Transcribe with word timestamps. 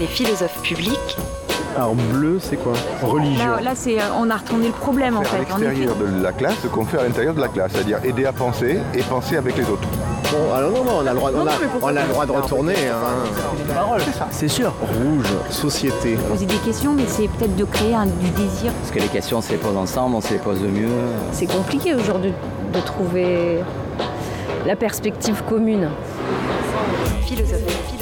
Les 0.00 0.06
philosophes 0.06 0.60
publics. 0.62 1.16
Alors 1.76 1.94
bleu, 1.94 2.38
c'est 2.40 2.56
quoi 2.56 2.72
Religion. 3.02 3.46
Là, 3.56 3.60
là, 3.62 3.70
c'est, 3.74 3.96
on 4.18 4.28
a 4.28 4.36
retourné 4.36 4.66
le 4.66 4.72
problème 4.72 5.16
en 5.16 5.20
à 5.20 5.24
fait. 5.24 5.36
Effet. 5.42 5.54
l'extérieur 5.60 5.94
de 5.96 6.22
la 6.22 6.32
classe 6.32 6.56
ce 6.62 6.66
qu'on 6.66 6.84
fait 6.84 6.98
à 6.98 7.04
l'intérieur 7.04 7.32
de 7.34 7.40
la 7.40 7.48
classe, 7.48 7.72
c'est-à-dire 7.72 7.98
aider 8.04 8.24
à 8.24 8.32
penser 8.32 8.78
et 8.94 9.02
penser 9.02 9.36
avec 9.36 9.56
les 9.56 9.62
autres. 9.64 9.86
Bon, 10.32 10.52
alors 10.54 10.70
non, 10.72 10.84
non, 10.84 10.90
on 11.02 11.06
a 11.06 11.10
le 11.12 11.16
droit, 11.16 11.30
on 11.32 11.46
a, 11.46 11.50
on 11.82 11.86
a 11.96 12.02
le 12.02 12.08
droit 12.08 12.26
de 12.26 12.32
retourner. 12.32 12.74
Hein. 12.74 13.76
C'est 14.30 14.48
sûr. 14.48 14.72
Rouge, 14.80 15.26
société. 15.50 16.16
Poser 16.28 16.46
des 16.46 16.56
questions, 16.56 16.92
mais 16.92 17.04
c'est 17.06 17.28
peut-être 17.28 17.56
de 17.56 17.64
créer 17.64 17.94
un- 17.94 18.06
du 18.06 18.30
désir. 18.30 18.72
Parce 18.80 18.90
que 18.92 18.98
les 19.00 19.08
questions, 19.08 19.38
on 19.38 19.42
se 19.42 19.50
les 19.52 19.58
pose 19.58 19.76
ensemble, 19.76 20.16
on 20.16 20.20
se 20.20 20.32
les 20.32 20.38
pose 20.38 20.60
mieux. 20.60 20.88
C'est 21.32 21.46
compliqué 21.46 21.94
aujourd'hui 21.94 22.32
de 22.72 22.80
trouver 22.80 23.58
la 24.66 24.76
perspective 24.76 25.42
commune. 25.48 25.88
Philosophes, 27.22 27.58
philosophes. 27.86 27.99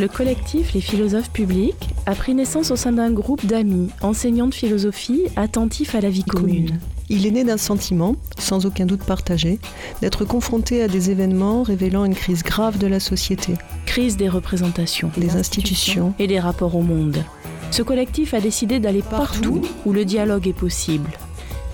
Le 0.00 0.08
collectif 0.08 0.72
Les 0.72 0.80
philosophes 0.80 1.28
publics 1.28 1.90
a 2.06 2.14
pris 2.14 2.34
naissance 2.34 2.70
au 2.70 2.76
sein 2.76 2.92
d'un 2.92 3.10
groupe 3.10 3.44
d'amis, 3.44 3.90
enseignants 4.00 4.46
de 4.46 4.54
philosophie, 4.54 5.24
attentifs 5.36 5.94
à 5.94 6.00
la 6.00 6.08
vie 6.08 6.24
commune. 6.24 6.80
Il 7.10 7.26
est 7.26 7.30
né 7.30 7.44
d'un 7.44 7.58
sentiment, 7.58 8.16
sans 8.38 8.64
aucun 8.64 8.86
doute 8.86 9.04
partagé, 9.04 9.58
d'être 10.00 10.24
confronté 10.24 10.82
à 10.82 10.88
des 10.88 11.10
événements 11.10 11.62
révélant 11.62 12.06
une 12.06 12.14
crise 12.14 12.42
grave 12.42 12.78
de 12.78 12.86
la 12.86 12.98
société, 12.98 13.52
Crise 13.84 14.16
des 14.16 14.30
représentations 14.30 15.10
des 15.18 15.36
institutions, 15.36 16.14
et 16.18 16.26
des 16.26 16.40
rapports 16.40 16.76
au 16.76 16.82
monde. 16.82 17.22
Ce 17.70 17.82
collectif 17.82 18.32
a 18.32 18.40
décidé 18.40 18.80
d'aller 18.80 19.02
partout 19.02 19.60
où 19.84 19.92
le 19.92 20.06
dialogue 20.06 20.48
est 20.48 20.54
possible, 20.54 21.10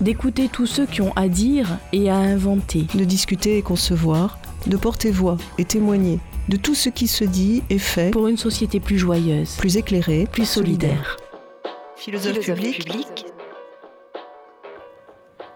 d'écouter 0.00 0.48
tous 0.52 0.66
ceux 0.66 0.86
qui 0.86 1.00
ont 1.00 1.12
à 1.14 1.28
dire 1.28 1.78
et 1.92 2.10
à 2.10 2.16
inventer. 2.16 2.86
de 2.92 3.04
discuter 3.04 3.56
et 3.56 3.62
concevoir, 3.62 4.40
de 4.66 4.76
porter 4.76 5.12
voix 5.12 5.36
et 5.58 5.64
témoigner 5.64 6.18
de 6.48 6.56
tout 6.56 6.74
ce 6.74 6.88
qui 6.88 7.08
se 7.08 7.24
dit 7.24 7.62
et 7.70 7.78
fait, 7.78 8.10
pour 8.10 8.28
une 8.28 8.36
société 8.36 8.80
plus 8.80 8.98
joyeuse, 8.98 9.56
plus 9.56 9.76
éclairé, 9.76 10.26
plus 10.30 10.48
solidaire. 10.48 11.16
Philosophe 11.96 12.40
public, 12.40 12.86
publics. 12.86 13.26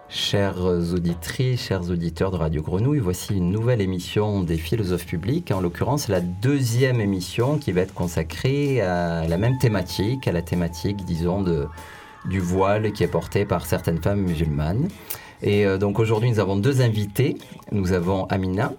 Chères 0.08 0.60
auditrices, 0.60 1.62
chers 1.62 1.88
auditeurs 1.88 2.32
de 2.32 2.36
Radio 2.36 2.62
Grenouille, 2.62 2.98
voici 2.98 3.36
une 3.36 3.52
nouvelle 3.52 3.80
émission 3.80 4.42
des 4.42 4.56
philosophes 4.56 5.06
publics, 5.06 5.52
en 5.52 5.60
l'occurrence 5.60 6.08
la 6.08 6.20
deuxième 6.20 7.00
émission 7.00 7.58
qui 7.58 7.70
va 7.70 7.82
être 7.82 7.94
consacrée 7.94 8.80
à 8.80 9.28
la 9.28 9.38
même 9.38 9.58
thématique, 9.58 10.26
à 10.26 10.32
la 10.32 10.42
thématique, 10.42 11.04
disons, 11.04 11.42
de, 11.42 11.66
du 12.24 12.40
voile 12.40 12.92
qui 12.92 13.04
est 13.04 13.08
porté 13.08 13.44
par 13.44 13.66
certaines 13.66 14.02
femmes 14.02 14.22
musulmanes. 14.22 14.88
Et 15.42 15.64
euh, 15.64 15.78
donc 15.78 16.00
aujourd'hui, 16.00 16.30
nous 16.30 16.40
avons 16.40 16.56
deux 16.56 16.80
invités. 16.80 17.36
Nous 17.70 17.92
avons 17.92 18.24
Amina, 18.24 18.72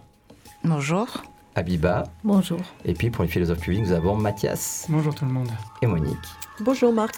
Bonjour. 0.64 1.24
Abiba, 1.56 2.04
Bonjour. 2.24 2.60
et 2.86 2.94
puis 2.94 3.10
pour 3.10 3.24
les 3.24 3.30
philosophes 3.30 3.60
publics, 3.60 3.82
nous 3.84 3.92
avons 3.92 4.16
Mathias 4.16 4.86
Bonjour 4.90 5.14
tout 5.14 5.26
le 5.26 5.32
monde. 5.32 5.50
et 5.82 5.86
Monique. 5.88 6.16
Bonjour 6.62 6.94
Marc. 6.94 7.16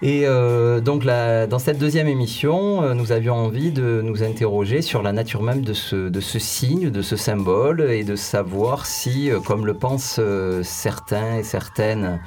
Et 0.00 0.22
euh, 0.26 0.80
donc 0.80 1.04
la- 1.04 1.46
dans 1.46 1.58
cette 1.60 1.78
deuxième 1.78 2.08
émission, 2.08 2.82
euh, 2.82 2.94
nous 2.94 3.12
avions 3.12 3.34
envie 3.34 3.70
de 3.72 4.00
nous 4.02 4.22
interroger 4.22 4.82
sur 4.82 5.02
la 5.02 5.12
nature 5.12 5.42
même 5.42 5.62
de 5.62 5.72
ce, 5.74 6.08
de 6.08 6.20
ce 6.20 6.38
signe, 6.38 6.90
de 6.90 7.02
ce 7.02 7.16
symbole, 7.16 7.82
et 7.90 8.02
de 8.04 8.16
savoir 8.16 8.86
si, 8.86 9.30
euh, 9.30 9.38
comme 9.40 9.64
le 9.66 9.74
pensent 9.74 10.20
certains 10.62 11.36
et 11.38 11.42
certaines, 11.44 12.20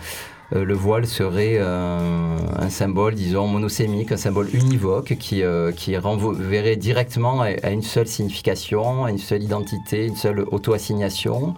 euh, 0.53 0.63
le 0.63 0.73
voile 0.75 1.07
serait 1.07 1.57
euh, 1.57 2.37
un 2.57 2.69
symbole, 2.69 3.15
disons, 3.15 3.47
monosémique, 3.47 4.11
un 4.11 4.17
symbole 4.17 4.47
univoque 4.53 5.15
qui, 5.19 5.41
euh, 5.41 5.71
qui 5.71 5.97
renverrait 5.97 6.75
directement 6.75 7.41
à, 7.41 7.71
une 7.71 7.81
seule 7.81 8.07
signification, 8.07 9.05
à 9.05 9.09
une 9.09 9.17
seule 9.17 9.43
identité, 9.43 10.05
une 10.05 10.15
seule 10.15 10.41
auto-assignation, 10.51 11.55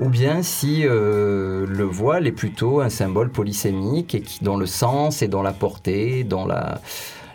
ou 0.00 0.08
bien 0.08 0.42
si 0.42 0.82
euh, 0.84 1.64
le 1.66 1.84
voile 1.84 2.26
est 2.26 2.32
plutôt 2.32 2.80
un 2.80 2.90
symbole 2.90 3.30
polysémique 3.30 4.14
et 4.14 4.20
qui, 4.20 4.44
dont 4.44 4.58
le 4.58 4.66
sens 4.66 5.22
et 5.22 5.28
dont 5.28 5.42
la 5.42 5.52
portée, 5.52 6.22
dont 6.22 6.44
la, 6.44 6.80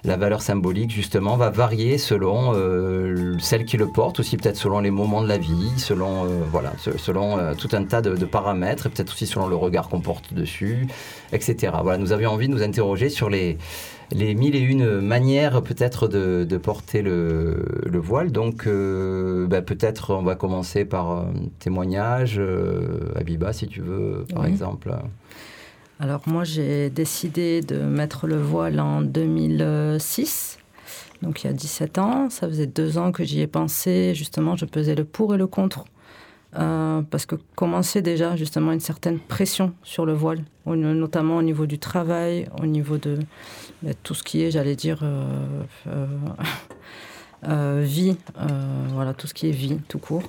la 0.04 0.18
valeur 0.18 0.42
symbolique 0.42 0.90
justement 0.92 1.38
va 1.38 1.50
varier 1.52 1.98
selon 2.00 2.54
euh, 2.56 3.36
celle 3.40 3.66
qui 3.66 3.78
le 3.78 3.88
porte, 3.88 4.20
aussi 4.20 4.36
peut-être 4.38 4.58
selon 4.58 4.80
les 4.80 4.90
moments 4.92 5.22
de 5.22 5.28
la 5.28 5.38
vie, 5.38 5.72
selon, 5.78 6.26
euh, 6.26 6.28
voilà, 6.52 6.74
se- 6.80 6.98
selon 6.98 7.38
euh, 7.38 7.54
tout 7.54 7.70
un 7.74 7.84
tas 7.84 8.02
de, 8.02 8.16
de 8.16 8.26
paramètres, 8.26 8.88
et 8.88 8.90
peut-être 8.90 9.12
aussi 9.14 9.28
selon 9.28 9.48
le 9.48 9.56
regard 9.56 9.90
qu'on 9.90 10.02
porte 10.02 10.34
dessus, 10.34 10.88
etc. 11.34 11.74
Voilà, 11.84 11.98
nous 12.00 12.12
avions 12.14 12.32
envie 12.32 12.48
de 12.48 12.54
nous 12.54 12.64
interroger 12.64 13.10
sur 13.10 13.30
les, 13.30 13.58
les 14.12 14.34
mille 14.34 14.56
et 14.56 14.60
une 14.60 15.00
manières 15.02 15.62
peut-être 15.62 16.08
de, 16.08 16.46
de 16.50 16.58
porter 16.58 17.04
le, 17.04 17.64
le 17.86 18.00
voile. 18.00 18.32
Donc 18.32 18.66
euh, 18.66 19.46
bah, 19.48 19.62
peut-être 19.62 20.16
on 20.16 20.24
va 20.24 20.34
commencer 20.36 20.84
par 20.84 21.12
un 21.12 21.34
témoignage. 21.60 22.36
Euh, 22.40 23.12
Abiba, 23.16 23.54
si 23.54 23.68
tu 23.68 23.82
veux, 23.82 24.26
par 24.34 24.44
Oui. 24.44 24.50
exemple. 24.50 24.92
Alors 26.02 26.22
moi 26.26 26.44
j'ai 26.44 26.90
décidé 26.90 27.62
de 27.62 27.78
mettre 27.78 28.26
le 28.26 28.36
voile 28.36 28.80
en 28.80 29.04
2006, 29.04 30.58
donc 31.22 31.44
il 31.44 31.48
y 31.48 31.50
a 31.52 31.54
17 31.54 32.00
ans. 32.00 32.28
Ça 32.32 32.48
faisait 32.48 32.66
deux 32.66 32.98
ans 32.98 33.12
que 33.12 33.24
j'y 33.24 33.42
ai 33.42 33.46
pensé, 33.46 34.16
justement 34.16 34.56
je 34.56 34.66
pesais 34.66 34.96
le 34.96 35.06
pour 35.06 35.36
et 35.36 35.38
le 35.38 35.46
contre. 35.46 35.86
Euh, 36.58 37.04
parce 37.04 37.28
que 37.28 37.36
commençait 37.56 38.02
déjà 38.02 38.36
justement 38.36 38.72
une 38.72 38.80
certaine 38.80 39.20
pression 39.20 39.74
sur 39.84 40.08
le 40.08 40.14
voile, 40.14 40.44
notamment 40.66 41.38
au 41.38 41.44
niveau 41.44 41.68
du 41.68 41.78
travail, 41.78 42.50
au 42.60 42.66
niveau 42.66 42.98
de 42.98 43.20
ben, 43.84 43.94
tout 44.02 44.16
ce 44.16 44.24
qui 44.24 44.42
est, 44.42 44.50
j'allais 44.50 44.76
dire, 44.76 45.02
euh, 45.04 45.62
euh, 47.48 47.84
vie, 47.86 48.18
voilà, 48.90 49.14
tout 49.14 49.28
ce 49.28 49.36
qui 49.36 49.50
est 49.50 49.52
vie, 49.52 49.78
tout 49.88 50.00
court. 50.00 50.24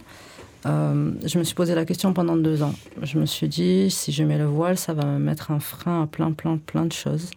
Euh, 0.66 1.12
je 1.24 1.38
me 1.38 1.44
suis 1.44 1.54
posé 1.54 1.74
la 1.74 1.84
question 1.84 2.12
pendant 2.12 2.36
deux 2.36 2.62
ans. 2.62 2.74
Je 3.02 3.18
me 3.18 3.26
suis 3.26 3.48
dit, 3.48 3.90
si 3.90 4.12
je 4.12 4.22
mets 4.24 4.38
le 4.38 4.44
voile, 4.44 4.78
ça 4.78 4.92
va 4.92 5.04
me 5.04 5.18
mettre 5.18 5.50
un 5.50 5.60
frein 5.60 6.02
à 6.02 6.06
plein, 6.06 6.32
plein, 6.32 6.58
plein 6.58 6.84
de 6.84 6.92
choses. 6.92 7.30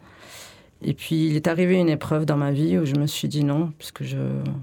Et 0.87 0.93
puis, 0.93 1.27
il 1.27 1.35
est 1.35 1.47
arrivé 1.47 1.79
une 1.79 1.89
épreuve 1.89 2.25
dans 2.25 2.37
ma 2.37 2.51
vie 2.51 2.77
où 2.77 2.85
je 2.85 2.95
me 2.95 3.07
suis 3.07 3.27
dit 3.27 3.43
non, 3.43 3.71
puisque 3.79 4.03
je, 4.03 4.17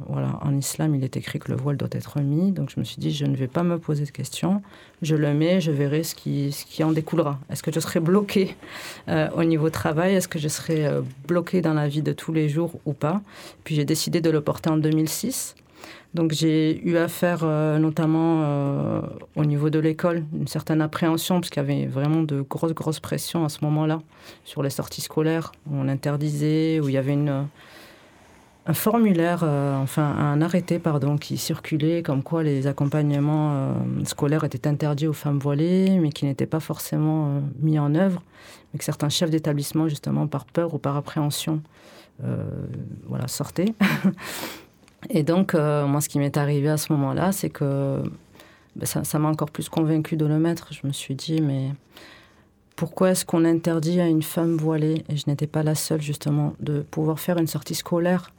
voilà, 0.09 0.39
en 0.43 0.57
islam, 0.57 0.95
il 0.95 1.03
est 1.03 1.17
écrit 1.17 1.41
que 1.41 1.51
le 1.51 1.57
voile 1.57 1.77
doit 1.77 1.89
être 1.91 2.21
mis. 2.21 2.53
Donc, 2.53 2.71
je 2.71 2.79
me 2.79 2.85
suis 2.85 2.99
dit, 2.99 3.11
je 3.11 3.25
ne 3.25 3.35
vais 3.35 3.49
pas 3.49 3.65
me 3.65 3.79
poser 3.79 4.05
de 4.05 4.11
questions. 4.11 4.63
Je 5.01 5.17
le 5.17 5.33
mets, 5.35 5.61
je 5.61 5.73
verrai 5.73 6.05
ce 6.05 6.15
qui, 6.15 6.53
ce 6.53 6.65
qui 6.65 6.85
en 6.85 6.93
découlera. 6.93 7.41
Est-ce 7.51 7.63
que 7.63 7.73
je 7.73 7.81
serai 7.81 7.99
bloquée 7.99 8.55
euh, 9.09 9.31
au 9.35 9.43
niveau 9.43 9.71
travail? 9.71 10.15
Est-ce 10.15 10.29
que 10.29 10.39
je 10.39 10.49
serai 10.49 10.87
euh, 10.87 11.01
bloquée 11.27 11.61
dans 11.61 11.75
la 11.75 11.89
vie 11.89 12.03
de 12.03 12.13
tous 12.13 12.33
les 12.33 12.49
jours 12.49 12.79
ou 12.85 12.93
pas? 12.93 13.21
Puis, 13.65 13.75
j'ai 13.75 13.87
décidé 13.87 14.21
de 14.21 14.31
le 14.31 14.43
porter 14.43 14.71
en 14.71 14.77
2006. 14.77 15.57
Donc 16.15 16.33
j'ai 16.33 16.83
eu 16.87 16.97
affaire 16.97 17.41
euh, 17.43 17.79
notamment 17.79 18.43
euh, 18.43 19.01
au 19.35 19.45
niveau 19.45 19.71
de 19.71 19.79
l'école, 19.79 20.25
une 20.39 20.47
certaine 20.47 20.83
appréhension, 20.83 21.41
parce 21.41 21.49
qu'il 21.49 21.63
y 21.63 21.65
avait 21.65 21.87
vraiment 21.87 22.23
de 22.23 22.43
grosses, 22.43 22.75
grosses 22.75 23.01
pressions 23.01 23.45
à 23.45 23.49
ce 23.49 23.65
moment-là 23.65 24.01
sur 24.45 24.63
les 24.63 24.71
sorties 24.71 25.01
scolaires, 25.01 25.53
où 25.71 25.77
on 25.77 25.89
interdisait, 25.89 26.81
où 26.81 26.89
il 26.89 26.95
y 26.95 26.99
avait 26.99 27.15
une, 27.15 27.47
un 28.67 28.75
formulaire, 28.75 29.41
euh, 29.43 29.77
enfin 29.77 30.05
un 30.05 30.41
arrêté, 30.41 30.79
pardon, 30.79 31.19
qui 31.19 31.37
circulait 31.37 32.03
comme 32.03 32.23
quoi 32.23 32.43
les 32.43 32.67
accompagnements 32.67 33.53
euh, 33.53 33.75
scolaires 34.05 34.45
étaient 34.45 34.69
interdits 34.69 35.09
aux 35.09 35.13
femmes 35.13 35.39
voilées, 35.39 35.99
mais 35.99 36.11
qui 36.11 36.27
n'étaient 36.27 36.47
pas 36.47 36.61
forcément 36.61 37.27
euh, 37.27 37.41
mis 37.61 37.79
en 37.79 37.95
œuvre, 37.95 38.23
mais 38.73 38.79
que 38.79 38.85
certains 38.85 39.09
chefs 39.09 39.31
d'établissement, 39.31 39.89
justement 39.89 40.29
par 40.29 40.45
peur 40.45 40.75
ou 40.75 40.79
par 40.79 40.97
appréhension, 40.97 41.61
euh, 42.25 42.45
voilà, 43.09 43.27
sortaient. 43.27 43.75
Et 45.11 45.23
donc, 45.23 45.55
euh, 45.55 45.87
moi, 45.87 46.01
ce 46.01 46.09
qui 46.09 46.19
m'est 46.19 46.37
arrivé 46.37 46.69
à 46.69 46.77
ce 46.77 46.93
moment-là, 46.93 47.33
c'est 47.33 47.51
que 47.51 48.03
ben, 48.77 48.87
ça 48.87 49.19
m'a 49.19 49.29
encore 49.29 49.51
plus 49.51 49.69
convaincu 49.69 50.17
de 50.17 50.27
le 50.27 50.39
mettre. 50.39 50.69
Je 50.73 50.87
me 50.87 50.93
suis 50.93 51.15
dit, 51.15 51.41
mais 51.41 51.73
pourquoi 52.77 53.11
est-ce 53.11 53.25
qu'on 53.25 53.45
interdit 53.45 54.01
à 54.01 54.07
une 54.07 54.23
femme 54.23 54.57
voilée, 54.57 55.05
et 55.09 55.17
je 55.17 55.25
n'étais 55.27 55.47
pas 55.47 55.63
la 55.63 55.75
seule 55.75 56.01
justement, 56.01 56.55
de 56.61 56.81
pouvoir 56.81 57.21
faire 57.21 57.37
une 57.39 57.47
sortie 57.47 57.75
scolaire. 57.75 58.33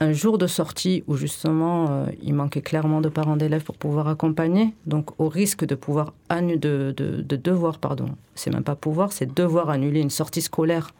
Un 0.00 0.12
jour 0.12 0.36
de 0.36 0.48
sortie 0.48 1.04
où 1.06 1.14
justement 1.14 1.86
euh, 1.88 2.06
il 2.20 2.34
manquait 2.34 2.60
clairement 2.60 3.00
de 3.00 3.08
parents 3.08 3.36
d'élèves 3.36 3.62
pour 3.62 3.76
pouvoir 3.76 4.08
accompagner, 4.08 4.74
donc 4.84 5.10
au 5.20 5.28
risque 5.28 5.64
de 5.64 5.76
pouvoir 5.76 6.12
annu- 6.28 6.58
de, 6.58 6.92
de, 6.96 7.22
de 7.22 7.36
devoir, 7.36 7.78
pardon, 7.78 8.06
c'est 8.34 8.52
même 8.52 8.64
pas 8.64 8.74
pouvoir, 8.74 9.12
c'est 9.12 9.32
devoir 9.32 9.70
annuler 9.70 10.00
une 10.00 10.10
sortie 10.10 10.42
scolaire 10.42 10.90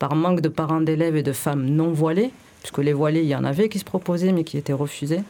par 0.00 0.16
manque 0.16 0.40
de 0.40 0.48
parents 0.48 0.80
d'élèves 0.80 1.14
et 1.14 1.22
de 1.22 1.32
femmes 1.32 1.66
non 1.66 1.92
voilées, 1.92 2.32
puisque 2.60 2.78
les 2.78 2.94
voilées, 2.94 3.20
il 3.20 3.28
y 3.28 3.36
en 3.36 3.44
avait 3.44 3.68
qui 3.68 3.78
se 3.78 3.84
proposaient 3.84 4.32
mais 4.32 4.42
qui 4.42 4.56
étaient 4.58 4.72
refusées. 4.72 5.20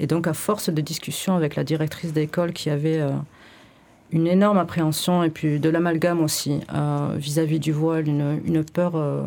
Et 0.00 0.06
donc 0.06 0.26
à 0.26 0.32
force 0.32 0.70
de 0.70 0.80
discussion 0.80 1.34
avec 1.34 1.56
la 1.56 1.64
directrice 1.64 2.12
d'école 2.12 2.52
qui 2.52 2.70
avait 2.70 3.00
euh, 3.00 3.10
une 4.12 4.28
énorme 4.28 4.58
appréhension 4.58 5.24
et 5.24 5.30
puis 5.30 5.58
de 5.58 5.68
l'amalgame 5.68 6.22
aussi 6.22 6.60
euh, 6.72 7.16
vis-à-vis 7.16 7.58
du 7.58 7.72
voile, 7.72 8.06
une, 8.06 8.64
peur 8.64 8.94
euh, 8.94 9.24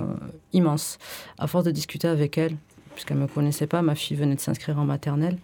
immense. 0.54 0.98
À 1.38 1.48
force 1.48 1.66
de 1.66 1.72
discuter 1.72 2.08
avec 2.08 2.38
elle, 2.38 2.56
puisqu'elle 2.94 3.18
ne 3.18 3.24
me 3.24 3.28
connaissait 3.28 3.68
pas, 3.68 3.81
ma 3.81 3.96
fille 3.96 4.16
venait 4.16 4.36
de 4.36 4.40
s'inscrire 4.40 4.80
en 4.80 4.86
maternelle, 4.86 5.38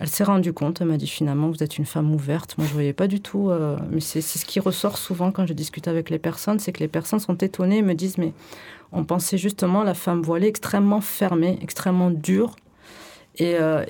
elle 0.00 0.08
s'est 0.08 0.24
rendue 0.24 0.54
compte, 0.54 0.80
elle 0.80 0.86
m'a 0.86 0.96
dit 0.96 1.06
finalement 1.06 1.50
vous 1.50 1.62
êtes 1.62 1.76
une 1.76 1.84
femme 1.84 2.14
ouverte. 2.14 2.56
Moi 2.56 2.66
je 2.66 2.70
ne 2.70 2.74
voyais 2.74 2.94
pas 2.94 3.06
du 3.06 3.20
tout, 3.20 3.50
euh, 3.50 3.76
mais 3.90 4.00
c'est 4.00 4.22
ce 4.22 4.46
qui 4.46 4.58
ressort 4.58 4.96
souvent 4.96 5.30
quand 5.30 5.46
je 5.46 5.52
discute 5.52 5.88
avec 5.88 6.08
les 6.08 6.18
personnes, 6.18 6.58
c'est 6.58 6.72
que 6.72 6.80
les 6.80 6.88
personnes 6.88 7.20
sont 7.20 7.36
étonnées 7.36 7.78
et 7.78 7.82
me 7.82 7.94
disent 7.94 8.16
mais 8.16 8.32
on 8.92 9.04
pensait 9.04 9.36
justement 9.36 9.84
la 9.84 9.92
femme 9.92 10.22
voilée 10.22 10.46
extrêmement 10.46 11.02
fermée, 11.02 11.58
extrêmement 11.62 12.10
dure. 12.10 12.56
et, 13.38 13.56
euh, 13.56 13.84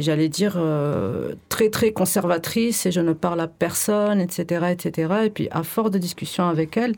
j'allais 0.00 0.28
dire 0.28 0.54
euh, 0.56 1.34
très 1.48 1.70
très 1.70 1.92
conservatrice 1.92 2.84
et 2.84 2.90
je 2.90 3.00
ne 3.00 3.12
parle 3.12 3.40
à 3.40 3.46
personne, 3.46 4.20
etc., 4.20 4.66
etc. 4.72 5.14
Et 5.26 5.30
puis 5.30 5.46
à 5.52 5.62
force 5.62 5.92
de 5.92 5.98
discussion 5.98 6.48
avec 6.48 6.76
elle, 6.76 6.96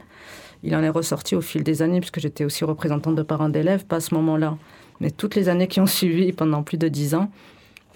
il 0.63 0.75
en 0.75 0.83
est 0.83 0.89
ressorti 0.89 1.37
au 1.37 1.43
fil 1.43 1.63
des 1.63 1.83
années, 1.83 2.01
puisque 2.01 2.21
j'étais 2.21 2.45
aussi 2.45 2.65
représentante 2.65 3.15
de 3.15 3.23
parents 3.23 3.51
d'élèves, 3.51 3.85
pas 3.85 3.97
à 3.97 4.01
ce 4.01 4.15
moment-là, 4.15 4.57
mais 5.01 5.11
toutes 5.11 5.35
les 5.35 5.51
années 5.51 5.69
qui 5.69 5.81
ont 5.81 5.87
suivi 5.87 6.33
pendant 6.33 6.63
plus 6.63 6.79
de 6.79 6.89
dix 6.89 7.15
ans, 7.15 7.31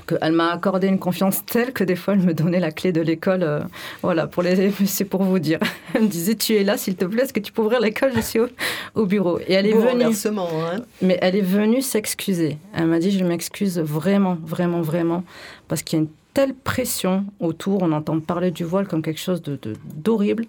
qu'elle 0.07 0.33
m'a 0.33 0.51
accordé 0.51 0.89
une 0.89 0.99
confiance 0.99 1.45
telle 1.45 1.73
que 1.73 1.85
des 1.85 1.97
fois 1.97 2.15
elle 2.15 2.21
me 2.21 2.35
donnait 2.35 2.61
la 2.61 2.71
clé 2.71 2.93
de 2.93 3.01
l'école. 3.01 3.43
Euh, 3.43 3.61
voilà, 4.03 4.27
pour 4.27 4.43
les, 4.43 4.71
c'est 4.87 5.05
pour 5.05 5.23
vous 5.23 5.39
dire. 5.39 5.59
Elle 5.95 6.03
me 6.03 6.09
disait 6.09 6.35
Tu 6.35 6.55
es 6.55 6.65
là, 6.65 6.77
s'il 6.77 6.97
te 6.97 7.05
plaît, 7.05 7.23
est-ce 7.23 7.33
que 7.33 7.41
tu 7.41 7.53
peux 7.53 7.63
ouvrir 7.63 7.81
l'école? 7.81 8.13
Je 8.15 8.21
suis 8.21 8.41
au, 8.95 9.07
bureau. 9.07 9.39
Et 9.47 9.53
elle 9.53 9.67
est 9.67 9.73
venue. 9.73 10.05
Hein. 10.05 10.81
Mais 11.03 11.19
elle 11.21 11.37
est 11.37 11.41
venue 11.41 11.83
s'excuser. 11.83 12.57
Elle 12.75 12.87
m'a 12.87 12.99
dit 12.99 13.11
Je 13.11 13.25
m'excuse 13.25 13.79
vraiment, 13.79 14.37
vraiment, 14.43 14.81
vraiment, 14.81 15.25
parce 15.69 15.83
qu'il 15.83 15.99
y 15.99 16.03
a 16.03 16.05
une 16.05 16.11
telle 16.35 16.55
pression 16.55 17.27
autour, 17.41 17.83
on 17.83 17.93
entend 17.93 18.19
parler 18.21 18.51
du 18.51 18.65
voile 18.65 18.89
comme 18.89 19.03
quelque 19.03 19.21
chose 19.21 19.43
de, 19.43 19.59
d'horrible, 19.85 20.47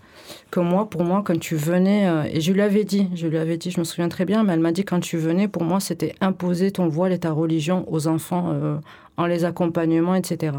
que 0.50 0.60
moi, 0.60 0.90
pour 0.90 1.04
moi, 1.04 1.24
quand 1.26 1.38
tu 1.38 1.56
venais, 1.56 2.08
euh, 2.08 2.24
et 2.32 2.40
je 2.40 2.54
lui 2.54 2.62
avais 2.62 2.86
dit, 2.86 3.10
je 3.16 3.28
lui 3.28 3.38
avais 3.38 3.58
dit, 3.58 3.70
je 3.70 3.80
me 3.80 3.84
souviens 3.84 4.08
très 4.08 4.26
bien, 4.26 4.44
mais 4.44 4.54
elle 4.54 4.60
m'a 4.60 4.72
dit 4.72 4.86
quand 4.86 5.02
tu 5.02 5.18
venais, 5.18 5.48
pour 5.48 5.64
moi, 5.64 5.80
c'était 5.80 6.16
imposer 6.22 6.72
ton 6.72 6.88
voile 6.88 7.12
et 7.12 7.20
ta 7.20 7.32
religion 7.32 7.86
aux 7.92 8.08
enfants 8.08 8.52
euh, 8.54 8.78
en 9.18 9.26
les 9.26 9.46
accompagnements, 9.46 10.16
etc. 10.16 10.58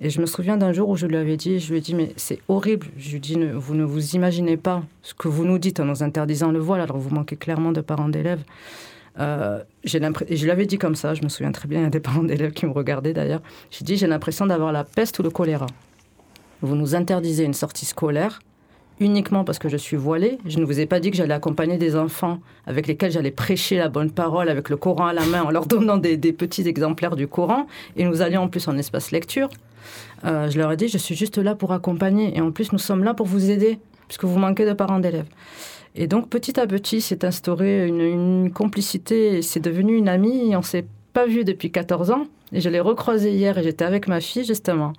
Et 0.00 0.10
je 0.10 0.20
me 0.20 0.26
souviens 0.26 0.56
d'un 0.56 0.72
jour 0.72 0.88
où 0.88 0.96
je 0.96 1.06
lui 1.06 1.16
avais 1.16 1.36
dit, 1.36 1.58
je 1.58 1.70
lui 1.70 1.78
ai 1.78 1.80
dit, 1.80 1.94
mais 1.94 2.12
c'est 2.16 2.40
horrible. 2.48 2.86
Je 2.96 3.10
lui 3.10 3.16
ai 3.16 3.20
dit, 3.20 3.38
vous 3.54 3.74
ne 3.74 3.84
vous 3.84 4.14
imaginez 4.14 4.56
pas 4.56 4.82
ce 5.02 5.14
que 5.14 5.26
vous 5.26 5.44
nous 5.44 5.58
dites 5.58 5.80
en 5.80 5.86
nous 5.86 6.02
interdisant 6.02 6.52
le 6.52 6.60
voile, 6.60 6.80
alors 6.80 6.98
vous 6.98 7.10
manquez 7.10 7.36
clairement 7.36 7.72
de 7.72 7.80
parents 7.80 8.08
d'élèves. 8.08 8.42
Euh, 9.18 9.60
j'ai 9.82 10.00
je 10.30 10.46
l'avais 10.46 10.66
dit 10.66 10.78
comme 10.78 10.94
ça, 10.94 11.14
je 11.14 11.22
me 11.22 11.28
souviens 11.28 11.50
très 11.50 11.66
bien, 11.66 11.80
il 11.80 11.84
y 11.84 11.86
a 11.86 11.90
des 11.90 11.98
parents 11.98 12.22
d'élèves 12.22 12.52
qui 12.52 12.66
me 12.66 12.70
regardaient 12.70 13.12
d'ailleurs. 13.12 13.42
J'ai 13.70 13.84
dit, 13.84 13.96
j'ai 13.96 14.06
l'impression 14.06 14.46
d'avoir 14.46 14.70
la 14.70 14.84
peste 14.84 15.18
ou 15.18 15.24
le 15.24 15.30
choléra. 15.30 15.66
Vous 16.62 16.76
nous 16.76 16.94
interdisez 16.94 17.44
une 17.44 17.54
sortie 17.54 17.86
scolaire 17.86 18.40
uniquement 19.00 19.44
parce 19.44 19.58
que 19.58 19.68
je 19.68 19.76
suis 19.76 19.96
voilée. 19.96 20.38
Je 20.46 20.58
ne 20.58 20.64
vous 20.64 20.80
ai 20.80 20.86
pas 20.86 21.00
dit 21.00 21.10
que 21.10 21.16
j'allais 21.16 21.34
accompagner 21.34 21.78
des 21.78 21.96
enfants 21.96 22.40
avec 22.66 22.86
lesquels 22.86 23.10
j'allais 23.10 23.30
prêcher 23.30 23.76
la 23.76 23.88
bonne 23.88 24.10
parole 24.10 24.48
avec 24.48 24.68
le 24.68 24.76
Coran 24.76 25.06
à 25.06 25.12
la 25.12 25.24
main 25.26 25.42
en 25.42 25.50
leur 25.50 25.66
donnant 25.66 25.96
des, 25.96 26.16
petits 26.32 26.68
exemplaires 26.68 27.16
du 27.16 27.26
Coran. 27.26 27.66
Et 27.96 28.04
nous 28.04 28.22
allions 28.22 28.42
en 28.42 28.48
plus 28.48 28.66
en 28.68 28.76
espace 28.76 29.10
lecture. 29.10 29.48
Euh, 30.24 30.50
je 30.50 30.58
leur 30.58 30.72
ai 30.72 30.76
dit, 30.76 30.88
je 30.88 30.98
suis 30.98 31.14
juste 31.14 31.38
là 31.38 31.54
pour 31.54 31.72
accompagner. 31.72 32.36
Et 32.36 32.40
en 32.40 32.50
plus, 32.50 32.72
nous 32.72 32.78
sommes 32.78 33.04
là 33.04 33.14
pour 33.14 33.26
vous 33.26 33.50
aider, 33.50 33.78
puisque 34.08 34.24
vous 34.24 34.38
manquez 34.38 34.66
de 34.66 34.72
parents 34.72 34.98
d'élèves. 34.98 35.28
Et 35.94 36.06
donc, 36.06 36.28
petit 36.28 36.58
à 36.60 36.66
petit, 36.66 37.00
s'est 37.00 37.24
instaurée 37.24 37.86
une, 37.86 38.50
complicité. 38.52 39.42
C'est 39.42 39.60
devenu 39.60 39.96
une 39.96 40.08
amie. 40.08 40.52
Et 40.52 40.56
on 40.56 40.62
s'est 40.62 40.86
pas 41.12 41.26
vu 41.26 41.44
depuis 41.44 41.70
14 41.70 42.10
ans. 42.10 42.26
Et 42.52 42.60
je 42.60 42.68
l'ai 42.68 42.80
recroisée 42.80 43.32
hier 43.32 43.58
et 43.58 43.62
j'étais 43.62 43.84
avec 43.84 44.08
ma 44.08 44.20
fille, 44.20 44.44
justement. 44.44 44.92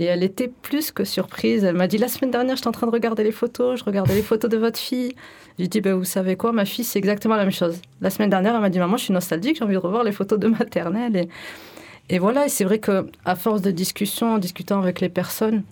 Et 0.00 0.04
elle 0.04 0.22
était 0.22 0.48
plus 0.48 0.92
que 0.92 1.04
surprise. 1.04 1.62
Elle 1.62 1.76
m'a 1.76 1.86
dit 1.86 1.98
La 1.98 2.08
semaine 2.08 2.30
dernière, 2.30 2.56
j'étais 2.56 2.68
en 2.68 2.72
train 2.72 2.86
de 2.86 2.92
regarder 2.92 3.22
les 3.22 3.32
photos, 3.32 3.78
je 3.78 3.84
regardais 3.84 4.14
les 4.14 4.22
photos 4.22 4.50
de 4.50 4.56
votre 4.56 4.78
fille. 4.78 5.14
J'ai 5.58 5.68
dit 5.68 5.82
ben, 5.82 5.92
Vous 5.92 6.04
savez 6.04 6.36
quoi, 6.36 6.52
ma 6.52 6.64
fille, 6.64 6.86
c'est 6.86 6.98
exactement 6.98 7.36
la 7.36 7.42
même 7.42 7.52
chose. 7.52 7.82
La 8.00 8.08
semaine 8.08 8.30
dernière, 8.30 8.54
elle 8.54 8.62
m'a 8.62 8.70
dit 8.70 8.78
Maman, 8.78 8.96
je 8.96 9.04
suis 9.04 9.12
nostalgique, 9.12 9.58
j'ai 9.58 9.64
envie 9.64 9.74
de 9.74 9.78
revoir 9.78 10.02
les 10.02 10.12
photos 10.12 10.38
de 10.38 10.48
maternelle. 10.48 11.28
Et, 12.08 12.18
voilà, 12.18 12.46
et 12.46 12.48
c'est 12.48 12.64
vrai 12.64 12.78
qu'à 12.80 13.36
force 13.36 13.60
de 13.60 13.70
discussion, 13.70 14.34
en 14.34 14.38
discutant 14.38 14.80
avec 14.80 15.02
les 15.02 15.10
personnes, 15.10 15.64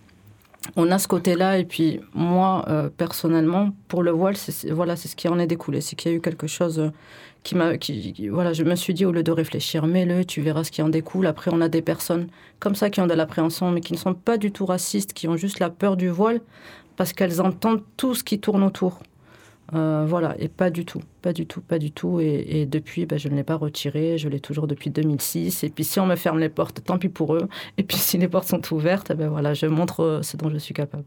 on 0.77 0.91
a 0.91 0.99
ce 0.99 1.09
côté-là. 1.09 1.57
Et 1.57 1.65
puis, 1.65 2.01
moi, 2.13 2.67
euh, 2.69 2.91
personnellement, 2.95 3.71
pour 3.89 4.03
le 4.03 4.11
voile, 4.11 4.37
c'est, 4.37 4.71
voilà, 4.71 4.97
ce 4.97 5.17
qui 5.17 5.27
en 5.29 5.39
est 5.39 5.47
découlé. 5.47 5.81
C'est 5.81 5.97
qu'il 5.97 6.13
y 6.13 6.15
a 6.15 6.17
eu 6.19 6.21
quelque 6.21 6.47
chose. 6.47 6.81
Euh, 6.81 6.91
voilà, 7.55 8.53
je 8.53 8.63
me 8.65 8.75
suis 8.75 8.95
dit 8.95 9.05
au 9.05 9.13
lieu 9.13 9.23
de 9.23 9.31
réfléchir, 9.31 9.87
mets-le, 9.87 10.25
tu 10.25 10.41
verras 10.41 10.65
ce 10.65 10.71
qui 10.71 10.83
en 10.83 10.89
découle. 10.89 11.27
Après, 11.27 11.51
on 11.53 11.61
a 11.61 11.69
des 11.69 11.83
personnes 11.83 12.29
comme 12.59 12.75
ça 12.75 12.91
qui 12.91 13.01
ont 13.01 13.07
de 13.07 13.15
l'appréhension, 13.15 13.71
mais 13.71 13.81
qui 13.81 13.93
ne 13.93 13.99
sont 13.99 14.15
pas 14.15 14.39
du 14.39 14.53
tout 14.53 14.67
racistes, 14.67 15.13
qui 15.13 15.29
ont 15.29 15.37
juste 15.37 15.59
la 15.59 15.71
peur 15.71 15.97
du 15.97 16.09
voile 16.09 16.41
parce 16.97 17.13
qu'elles 17.13 17.41
entendent 17.41 17.83
tout 17.97 18.15
ce 18.15 18.25
qui 18.25 18.41
tourne 18.41 18.63
autour. 18.63 19.01
Euh, 19.75 20.07
voilà, 20.09 20.35
et 20.39 20.49
pas 20.49 20.71
du 20.71 20.87
tout, 20.87 21.01
pas 21.21 21.33
du 21.33 21.47
tout, 21.47 21.61
pas 21.61 21.79
du 21.79 21.93
tout. 21.93 22.21
Et, 22.21 22.67
depuis, 22.67 23.07
ben, 23.07 23.19
je 23.19 23.29
ne 23.29 23.37
l'ai 23.37 23.45
pas 23.45 23.57
retiré, 23.57 24.19
je 24.19 24.29
l'ai 24.29 24.41
toujours 24.41 24.67
depuis 24.67 24.91
2006. 24.91 25.63
Et 25.65 25.69
puis 25.69 25.85
si 25.85 26.01
on 26.01 26.07
me 26.07 26.17
ferme 26.17 26.39
les 26.39 26.49
portes, 26.49 26.83
tant 26.85 26.99
pis 26.99 27.09
pour 27.09 27.35
eux. 27.35 27.49
Et 27.77 27.83
puis 27.83 27.97
si 27.99 28.19
les 28.19 28.29
portes 28.29 28.49
sont 28.49 28.75
ouvertes, 28.75 29.13
ben 29.13 29.29
voilà, 29.29 29.55
je 29.55 29.67
montre 29.67 30.21
ce 30.23 30.37
dont 30.37 30.51
je 30.51 30.59
suis 30.59 30.75
capable. 30.75 31.05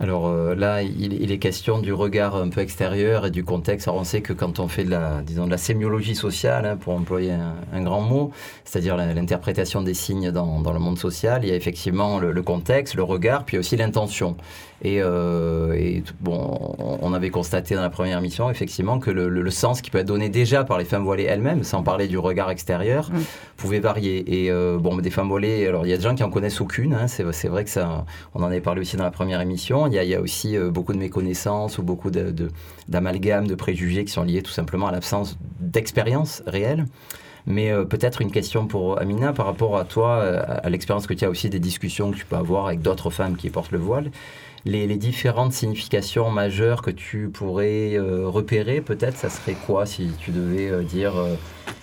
Alors 0.00 0.26
euh, 0.26 0.56
là, 0.56 0.82
il, 0.82 1.30
est 1.30 1.38
question 1.38 1.78
du 1.78 1.92
regard 1.92 2.34
un 2.34 2.48
peu 2.48 2.60
extérieur 2.60 3.26
et 3.26 3.30
du 3.30 3.44
contexte. 3.44 3.86
Alors 3.86 4.00
on 4.00 4.04
sait 4.04 4.22
que 4.22 4.32
quand 4.32 4.58
on 4.58 4.66
fait 4.66 4.82
de 4.82 4.90
la, 4.90 5.22
disons, 5.22 5.46
de 5.46 5.50
la 5.52 5.56
sémiologie 5.56 6.16
sociale, 6.16 6.66
hein, 6.66 6.76
pour 6.76 6.94
employer 6.94 7.32
un, 7.72 7.82
grand 7.82 8.00
mot, 8.00 8.32
c'est-à-dire 8.64 8.96
l'interprétation 8.96 9.82
des 9.82 9.94
signes 9.94 10.32
dans, 10.32 10.72
le 10.72 10.78
monde 10.80 10.98
social, 10.98 11.44
il 11.44 11.48
y 11.48 11.52
a 11.52 11.54
effectivement 11.54 12.18
le, 12.18 12.32
le 12.32 12.42
contexte, 12.42 12.96
le 12.96 13.04
regard, 13.04 13.44
puis 13.44 13.56
aussi 13.56 13.76
l'intention. 13.76 14.36
Euh, 14.84 15.72
et, 15.72 16.02
bon, 16.20 16.76
on 16.78 17.14
avait 17.14 17.30
constaté 17.30 17.74
dans 17.74 17.82
la 17.82 17.90
première 17.90 18.20
mission 18.20 18.50
effectivement 18.50 18.98
que 18.98 19.10
le, 19.10 19.50
sens 19.50 19.80
qui 19.80 19.90
peut 19.90 19.98
être 19.98 20.06
donné 20.06 20.28
déjà 20.28 20.64
par 20.64 20.78
les 20.78 20.84
femmes 20.84 21.04
voilées 21.04 21.24
elles-mêmes, 21.24 21.62
sans 21.62 21.82
parler 21.82 22.08
du 22.08 22.18
regard 22.18 22.50
extérieur, 22.50 23.10
pouvait 23.56 23.80
varier. 23.80 24.42
Et 24.42 24.50
euh, 24.50 24.78
bon, 24.78 24.96
des 24.96 25.10
femmes 25.10 25.28
voilées, 25.28 25.66
alors 25.66 25.86
il 25.86 25.90
y 25.90 25.92
a 25.92 25.96
des 25.96 26.02
gens 26.02 26.14
qui 26.14 26.24
en 26.24 26.30
connaissent 26.30 26.60
aucune. 26.60 26.94
Hein, 26.94 27.06
c'est, 27.06 27.48
vrai 27.48 27.64
que 27.64 27.70
ça, 27.70 28.04
on 28.34 28.42
en 28.42 28.46
avait 28.46 28.60
parlé 28.60 28.80
aussi 28.80 28.96
dans 28.96 29.04
la 29.04 29.10
première 29.10 29.40
émission. 29.40 29.83
Il 29.86 29.94
y 29.94 30.14
a, 30.14 30.20
aussi 30.20 30.56
euh, 30.56 30.70
beaucoup 30.70 30.92
de 30.92 30.98
méconnaissances 30.98 31.78
ou 31.78 31.82
beaucoup 31.82 32.10
d'amalgames, 32.88 33.46
de 33.46 33.54
préjugés 33.54 34.04
qui 34.04 34.12
sont 34.12 34.22
liés 34.22 34.42
tout 34.42 34.52
simplement 34.52 34.88
à 34.88 34.92
l'absence 34.92 35.38
d'expérience 35.60 36.42
réelle. 36.46 36.86
Mais 37.46 37.70
peut-être 37.90 38.22
une 38.22 38.30
question 38.30 38.66
pour 38.66 38.98
Amina 38.98 39.34
par 39.34 39.44
rapport 39.44 39.76
à 39.76 39.84
toi, 39.84 40.22
à 40.22 40.70
l'expérience 40.70 41.06
que 41.06 41.12
tu 41.12 41.26
as 41.26 41.28
aussi 41.28 41.50
des 41.50 41.58
discussions 41.58 42.10
que 42.10 42.16
tu 42.16 42.24
peux 42.24 42.36
avoir 42.36 42.68
avec 42.68 42.80
d'autres 42.80 43.10
femmes 43.10 43.36
qui 43.36 43.50
portent 43.50 43.70
le 43.70 43.78
voile 43.78 44.10
les, 44.64 44.96
différentes 44.96 45.52
significations 45.52 46.30
majeures 46.30 46.82
que 46.82 46.90
tu 46.90 47.28
pourrais 47.28 47.94
euh, 47.94 48.28
repérer, 48.28 48.80
peut-être, 48.80 49.16
ça 49.16 49.28
serait 49.28 49.56
quoi 49.66 49.86
si 49.86 50.10
tu 50.18 50.30
devais 50.30 50.68
euh, 50.68 50.82
dire 50.82 51.16
euh, 51.16 51.34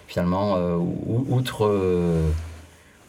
finalement, 0.08 0.58
outre, 1.30 1.72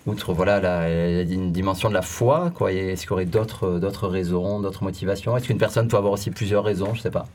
outre 0.06 0.32
voilà, 0.32 0.60
la, 0.60 1.24
dimension 1.24 1.88
de 1.88 1.94
la 1.94 2.02
foi, 2.02 2.52
quoi, 2.54 2.72
est-ce 2.72 3.02
qu'il 3.02 3.10
y 3.10 3.12
aurait 3.12 3.24
d'autres, 3.26 3.78
d'autres 3.78 4.08
raisons, 4.08 4.60
d'autres 4.60 4.84
motivations? 4.84 5.36
Est-ce 5.36 5.46
qu'une 5.46 5.58
personne 5.58 5.88
peut 5.88 5.96
avoir 5.96 6.12
aussi 6.12 6.30
plusieurs 6.30 6.64
raisons? 6.64 6.94
Je 6.94 7.00
sais 7.02 7.10
pas. 7.10 7.26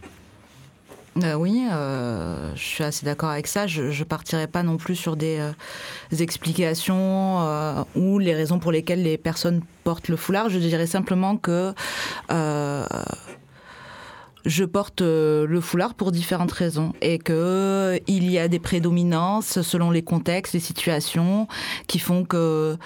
Euh, 1.24 1.34
oui, 1.34 1.68
euh, 1.72 2.52
je 2.56 2.62
suis 2.62 2.84
assez 2.84 3.06
d'accord 3.06 3.30
avec 3.30 3.48
ça. 3.48 3.66
Je 3.68 3.84
ne 3.84 4.04
partirai 4.04 4.48
pas 4.48 4.64
non 4.64 4.78
plus 4.78 4.96
sur 4.96 5.16
des, 5.16 5.40
euh, 5.40 6.18
explications 6.20 7.86
ou 7.96 8.20
les 8.20 8.34
raisons 8.34 8.60
pour 8.60 8.72
lesquelles 8.72 9.04
les 9.04 9.18
personnes 9.18 9.62
portent 9.84 10.10
le 10.10 10.16
foulard. 10.16 10.50
Je 10.50 10.60
dirais 10.60 10.88
simplement 10.88 11.38
que 11.38 11.74
je 14.48 14.66
porte 14.66 15.02
le 15.02 15.60
foulard 15.62 15.94
pour 15.94 16.12
différentes 16.12 16.52
raisons 16.52 16.94
et 17.02 17.20
que 17.20 18.00
il 18.08 18.32
y 18.32 18.40
a 18.40 18.48
des 18.48 18.60
prédominances 18.60 19.62
selon 19.62 19.92
les 19.92 20.02
contextes, 20.02 20.54
les 20.54 20.60
situations 20.60 21.48
qui 21.88 22.00
font 22.00 22.24
que 22.24 22.78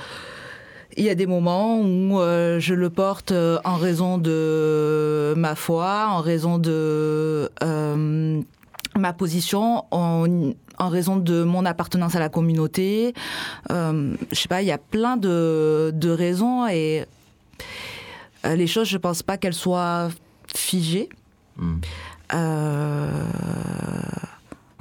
il 0.97 1.05
y 1.05 1.09
a 1.09 1.15
des 1.15 1.27
moments 1.27 1.79
où 1.79 2.19
euh, 2.19 2.59
je 2.59 2.73
le 2.73 2.89
porte 2.89 3.31
euh, 3.31 3.59
en 3.63 3.75
raison 3.75 4.17
de 4.17 5.33
ma 5.37 5.55
foi, 5.55 6.07
en 6.09 6.21
raison 6.21 6.57
de 6.57 7.49
euh, 7.63 8.41
ma 8.97 9.13
position, 9.13 9.85
en, 9.91 10.25
raison 10.79 11.15
de 11.15 11.43
mon 11.43 11.65
appartenance 11.65 12.15
à 12.15 12.19
la 12.19 12.29
communauté. 12.29 13.13
je 13.69 14.15
sais 14.31 14.47
pas, 14.49 14.61
il 14.61 14.67
y 14.67 14.71
a 14.71 14.79
plein 14.79 15.15
de, 15.15 16.09
raisons 16.09 16.67
et 16.67 17.05
les 18.43 18.67
choses, 18.67 18.87
je 18.87 18.97
pense 18.97 19.21
pas 19.21 19.37
qu'elles 19.37 19.53
soient 19.53 20.09
figées. 20.53 21.07
Hmm. 21.57 21.79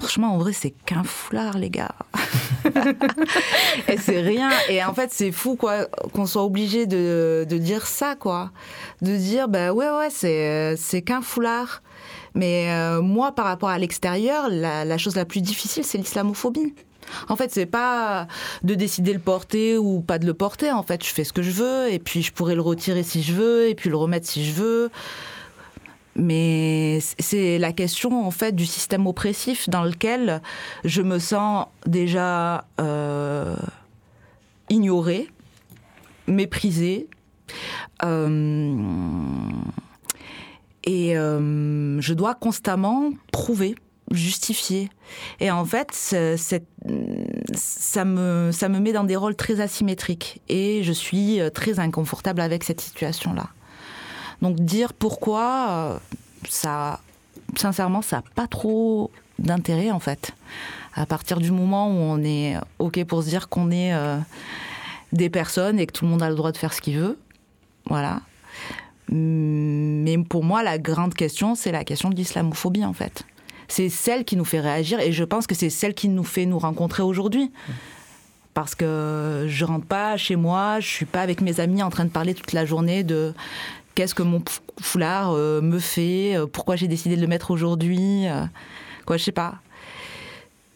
Franchement, 0.01 0.35
en 0.35 0.39
vrai, 0.39 0.55
c'est 0.55 0.71
qu'un 0.71 1.05
foulard, 1.05 1.59
les 1.59 1.69
gars. 1.69 1.95
et 3.89 3.99
c'est 3.99 4.21
rien. 4.23 4.51
Et 4.71 4.83
en 4.83 4.95
fait, 4.95 5.11
c'est 5.13 5.31
fou, 5.31 5.57
quoi, 5.57 5.87
qu'on 6.15 6.25
soit 6.25 6.43
obligé 6.43 6.87
de, 6.87 7.45
dire 7.51 7.87
ça, 7.87 8.17
quoi. 8.17 8.51
De 9.03 9.15
dire, 9.15 9.49
bah 9.49 9.75
ouais, 9.75 9.91
ouais, 9.91 10.09
c'est, 10.11 10.75
c'est 10.77 11.03
qu'un 11.03 11.21
foulard. 11.21 11.83
Mais 12.35 12.71
euh, 12.71 13.03
moi, 13.03 13.33
par 13.33 13.45
rapport 13.45 13.69
à 13.69 13.79
l'extérieur, 13.79 14.49
la, 14.51 14.99
chose 14.99 15.17
la 15.17 15.27
plus 15.27 15.43
difficile, 15.43 15.85
c'est 15.85 15.99
l'islamophobie. 15.99 16.75
En 17.29 17.37
fait, 17.37 17.51
c'est 17.53 17.67
pas 17.67 18.27
de 18.63 18.75
décider 18.75 19.13
le 19.13 19.19
porter 19.19 19.77
ou 19.77 20.01
pas 20.01 20.19
de 20.19 20.27
le 20.27 20.35
porter. 20.35 20.71
En 20.71 20.83
fait, 20.83 21.05
je 21.05 21.11
fais 21.11 21.25
ce 21.25 21.33
que 21.33 21.43
je 21.43 21.51
veux 21.51 21.93
et 21.93 21.99
puis 21.99 22.23
je 22.23 22.33
pourrais 22.33 22.55
le 22.55 22.61
retirer 22.63 23.03
si 23.03 23.23
je 23.23 23.33
veux 23.33 23.69
et 23.69 23.75
puis 23.75 23.91
le 23.91 23.97
remettre 23.97 24.27
si 24.27 24.45
je 24.45 24.53
veux. 24.53 24.91
Mais 26.17 26.99
c'est 27.19 27.59
la 27.59 27.73
question 27.73 28.27
en 28.27 28.31
fait 28.31 28.55
du 28.55 28.67
système 28.67 29.07
oppressif 29.07 29.69
dans 29.69 29.85
lequel 29.85 30.43
je 30.85 31.03
me 31.03 31.19
sens 31.19 31.67
déjà 31.87 32.67
euh, 32.81 33.57
ignorée, 34.69 35.29
méprisée. 36.27 37.09
Euh, 38.05 38.77
et 40.85 41.17
euh, 41.17 42.01
je 42.01 42.15
dois 42.15 42.35
constamment 42.35 43.11
prouver 43.33 43.77
justifié. 44.11 44.91
Et 45.39 45.53
en 45.53 45.65
fait, 45.65 45.93
ça 45.93 48.05
me, 48.05 48.51
ça 48.51 48.69
me 48.69 48.81
met 48.81 48.93
dans 48.93 49.05
des 49.05 49.15
rôles 49.15 49.37
très 49.37 49.61
asymétriques. 49.61 50.43
Et 50.49 50.83
je 50.83 50.93
suis 50.93 51.39
très 51.55 51.79
inconfortable 51.79 52.41
avec 52.41 52.65
cette 52.65 52.81
situation-là. 52.81 53.51
Donc 54.43 54.57
dire 54.57 54.93
pourquoi, 54.93 56.01
ça, 56.49 57.01
sincèrement, 57.57 58.03
ça 58.03 58.17
n'a 58.17 58.25
pas 58.35 58.47
trop 58.47 59.11
d'intérêt 59.39 59.91
en 59.91 60.01
fait. 60.01 60.33
À 60.95 61.07
partir 61.07 61.39
du 61.39 61.51
moment 61.51 61.89
où 61.89 61.97
on 61.97 62.23
est 62.23 62.57
OK 62.79 63.05
pour 63.05 63.23
se 63.23 63.29
dire 63.29 63.49
qu'on 63.49 63.71
est 63.71 63.93
des 65.13 65.31
personnes 65.31 65.79
et 65.79 65.87
que 65.87 65.93
tout 65.93 66.05
le 66.05 66.11
monde 66.11 66.23
a 66.23 66.29
le 66.29 66.37
droit 66.37 66.53
de 66.53 66.57
faire 66.57 66.73
ce 66.73 66.81
qu'il 66.81 66.99
veut, 66.99 67.19
voilà. 67.87 68.21
Mais 69.13 70.17
pour 70.19 70.45
moi, 70.45 70.63
la 70.63 70.79
grande 70.79 71.15
question, 71.15 71.55
c'est 71.55 71.73
la 71.73 71.85
question 71.85 72.11
de 72.11 72.15
l'islamophobie, 72.15 72.85
en 72.85 72.93
fait. 72.93 73.25
C'est 73.67 73.89
celle 73.89 74.25
qui 74.25 74.37
nous 74.37 74.45
fait 74.45 74.61
réagir 74.61 75.01
et 75.01 75.13
je 75.13 75.25
pense 75.25 75.47
que 75.47 75.55
c'est 75.55 75.71
celle 75.71 75.95
qui 75.95 76.09
nous 76.09 76.25
fait 76.25 76.47
nous 76.47 76.59
rencontrer 76.59 77.03
aujourd'hui. 77.03 77.53
Parce 78.53 78.75
que 78.75 79.47
je 79.49 79.65
rentre 79.65 79.87
pas 79.87 80.17
chez 80.17 80.35
moi, 80.35 80.81
je 80.81 80.89
suis 80.89 81.07
pas 81.07 81.23
avec 81.23 81.41
mes 81.41 81.61
amis 81.61 81.83
en 81.85 81.91
train 81.91 82.05
de 82.05 82.11
parler 82.11 82.35
toute 82.35 82.53
la 82.53 82.65
journée 82.65 83.05
de 83.05 83.33
qu'est-ce 83.95 84.15
que 84.15 84.23
mon 84.23 84.43
foulard 84.81 85.33
euh, 85.33 85.61
me 85.61 85.79
fait, 85.79 86.37
euh, 86.37 86.47
pourquoi 86.47 86.77
j'ai 86.77 86.89
décidé 86.89 87.17
de 87.17 87.21
le 87.21 87.27
mettre 87.27 87.51
aujourd'hui, 87.51 88.29
euh, 88.29 88.45
quoi, 89.07 89.17
je 89.17 89.25
sais 89.25 89.33
pas. 89.33 89.57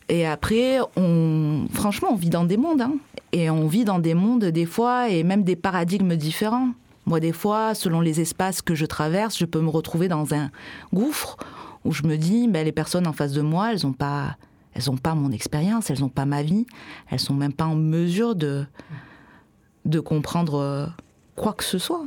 Et 0.08 0.26
après, 0.26 0.78
on, 0.96 1.66
franchement, 1.72 2.08
on 2.12 2.16
vit 2.16 2.30
dans 2.30 2.44
des 2.44 2.56
mondes. 2.56 2.82
Hein. 2.82 2.96
Et 3.32 3.48
on 3.50 3.66
vit 3.66 3.84
dans 3.84 3.98
des 3.98 4.14
mondes, 4.14 4.44
des 4.44 4.66
fois, 4.66 5.08
et 5.08 5.22
même 5.22 5.42
des 5.42 5.56
paradigmes 5.56 6.16
différents. 6.16 6.68
Moi, 7.06 7.20
des 7.20 7.32
fois, 7.32 7.74
selon 7.74 8.00
les 8.00 8.20
espaces 8.20 8.62
que 8.62 8.74
je 8.74 8.86
traverse, 8.86 9.38
je 9.38 9.44
peux 9.44 9.60
me 9.60 9.70
retrouver 9.70 10.08
dans 10.08 10.34
un 10.34 10.50
gouffre 10.92 11.36
où 11.84 11.92
je 11.92 12.02
me 12.04 12.16
dis, 12.16 12.48
ben, 12.48 12.64
les 12.64 12.72
personnes 12.72 13.06
en 13.06 13.12
face 13.12 13.32
de 13.32 13.42
moi, 13.42 13.72
elles 13.72 13.80
n'ont 13.84 13.92
pas, 13.92 14.36
elles 14.74 14.90
ont 14.90 14.96
pas 14.96 15.14
mon 15.14 15.30
expérience, 15.32 15.90
elles 15.90 16.00
n'ont 16.00 16.08
pas 16.08 16.24
ma 16.24 16.42
vie, 16.42 16.66
elles 17.10 17.20
sont 17.20 17.34
même 17.34 17.52
pas 17.52 17.66
en 17.66 17.74
mesure 17.74 18.34
de, 18.34 18.64
de 19.84 20.00
comprendre 20.00 20.90
quoi 21.36 21.52
que 21.52 21.64
ce 21.64 21.78
soit. 21.78 22.06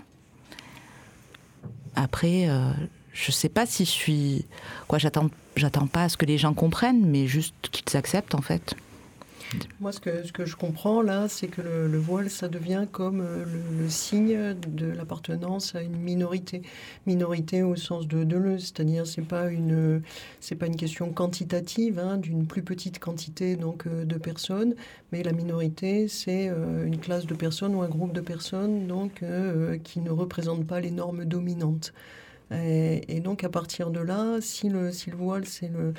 Après, 1.97 2.47
euh, 2.47 2.71
je 3.11 3.31
sais 3.31 3.49
pas 3.49 3.65
si 3.65 3.83
je 3.83 3.89
suis, 3.89 4.45
quoi, 4.87 4.99
j'attends, 4.99 5.31
j'attends 5.55 5.87
pas 5.87 6.03
à 6.03 6.09
ce 6.09 6.15
que 6.15 6.27
les 6.27 6.37
gens 6.37 6.53
comprennent, 6.53 7.03
mais 7.03 7.25
juste 7.25 7.55
qu'ils 7.71 7.97
acceptent 7.97 8.35
en 8.35 8.41
fait. 8.41 8.75
Moi, 9.79 9.91
ce 9.91 9.99
que, 9.99 10.45
je 10.45 10.55
comprends 10.55 11.01
là, 11.01 11.27
c'est 11.27 11.47
que 11.47 11.61
le, 11.61 11.97
voile, 11.97 12.29
ça 12.29 12.47
devient 12.47 12.85
comme 12.91 13.21
euh, 13.21 13.45
le, 13.79 13.89
signe 13.89 14.53
de 14.53 14.87
l'appartenance 14.87 15.75
à 15.75 15.81
une 15.81 15.97
minorité. 15.97 16.61
Minorité 17.05 17.63
au 17.63 17.75
sens 17.75 18.07
de, 18.07 18.23
de 18.23 18.37
le, 18.37 18.59
c'est-à-dire 18.59 19.07
c'est 19.07 19.21
pas 19.21 19.49
une 19.49 20.01
c'est 20.41 20.55
pas 20.55 20.67
une 20.67 20.75
question 20.75 21.11
quantitative 21.11 21.99
hein, 21.99 22.17
d'une 22.17 22.45
plus 22.45 22.61
petite 22.63 22.99
quantité 22.99 23.55
donc 23.55 23.87
euh, 23.87 24.03
de 24.03 24.17
personnes, 24.17 24.75
mais 25.11 25.23
la 25.23 25.31
minorité 25.31 26.07
c'est 26.07 26.49
euh, 26.49 26.85
une 26.85 26.97
classe 26.97 27.25
de 27.25 27.33
personnes 27.33 27.75
ou 27.75 27.81
un 27.81 27.89
groupe 27.89 28.13
de 28.13 28.21
personnes 28.21 28.87
donc 28.87 29.23
qui 29.83 30.01
ne 30.01 30.09
représentent 30.09 30.67
pas 30.67 30.79
les 30.79 30.91
normes 30.91 31.25
dominantes. 31.25 31.93
Et, 32.51 33.17
et, 33.17 33.19
donc 33.19 33.43
à 33.43 33.49
partir 33.49 33.89
de 33.89 33.99
là, 33.99 34.37
si 34.41 34.69
le, 34.69 34.91
si 34.91 35.09
le 35.09 35.17
voile 35.17 35.45
c'est 35.45 35.69
le 35.69 35.93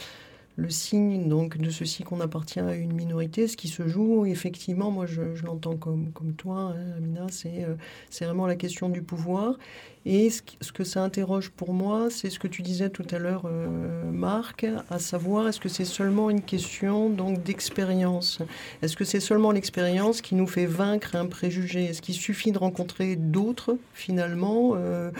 le 0.58 0.70
signe 0.70 1.28
donc 1.28 1.56
de 1.56 1.70
ceci 1.70 2.02
qu'on 2.02 2.20
appartient 2.20 2.58
à 2.58 2.74
une 2.74 2.92
minorité, 2.92 3.46
ce 3.46 3.56
qui 3.56 3.68
se 3.68 3.86
joue, 3.86 4.26
effectivement, 4.26 4.90
moi 4.90 5.06
je, 5.06 5.22
l'entends 5.44 5.76
comme, 5.76 6.10
comme 6.12 6.32
toi, 6.32 6.74
hein, 6.74 6.96
Amina, 6.96 7.26
c'est 7.30 7.64
euh, 7.64 7.76
c'est 8.10 8.24
vraiment 8.24 8.48
la 8.48 8.56
question 8.56 8.88
du 8.88 9.00
pouvoir. 9.00 9.56
Et 10.04 10.30
ce, 10.30 10.42
ce, 10.60 10.72
que 10.72 10.82
ça 10.82 11.02
interroge 11.02 11.50
pour 11.50 11.72
moi, 11.72 12.08
c'est 12.10 12.28
ce 12.30 12.40
que 12.40 12.48
tu 12.48 12.62
disais 12.62 12.90
tout 12.90 13.06
à 13.10 13.18
l'heure, 13.18 13.42
euh, 13.44 14.10
Marc, 14.10 14.66
à 14.90 14.98
savoir 14.98 15.46
est-ce 15.46 15.60
que 15.60 15.68
c'est 15.68 15.84
seulement 15.84 16.28
une 16.28 16.42
question 16.42 17.08
donc 17.08 17.42
d'expérience? 17.44 18.40
Est-ce 18.82 18.96
que 18.96 19.04
c'est 19.04 19.20
seulement 19.20 19.52
l'expérience 19.52 20.22
qui 20.22 20.34
nous 20.34 20.46
fait 20.48 20.66
vaincre 20.66 21.14
un 21.14 21.26
préjugé? 21.26 21.84
Est-ce 21.84 22.02
qu'il 22.02 22.16
suffit 22.16 22.50
de 22.50 22.58
rencontrer 22.58 23.14
d'autres 23.14 23.76
finalement 23.94 24.72
euh, 24.74 25.12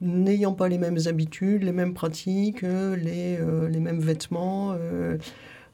n'ayant 0.00 0.52
pas 0.54 0.68
les 0.68 0.78
mêmes 0.78 0.98
habitudes, 1.06 1.62
les 1.62 1.72
mêmes 1.72 1.94
pratiques, 1.94 2.62
les, 2.62 3.38
euh, 3.38 3.68
les 3.68 3.80
mêmes 3.80 4.00
vêtements, 4.00 4.74
euh, 4.78 5.18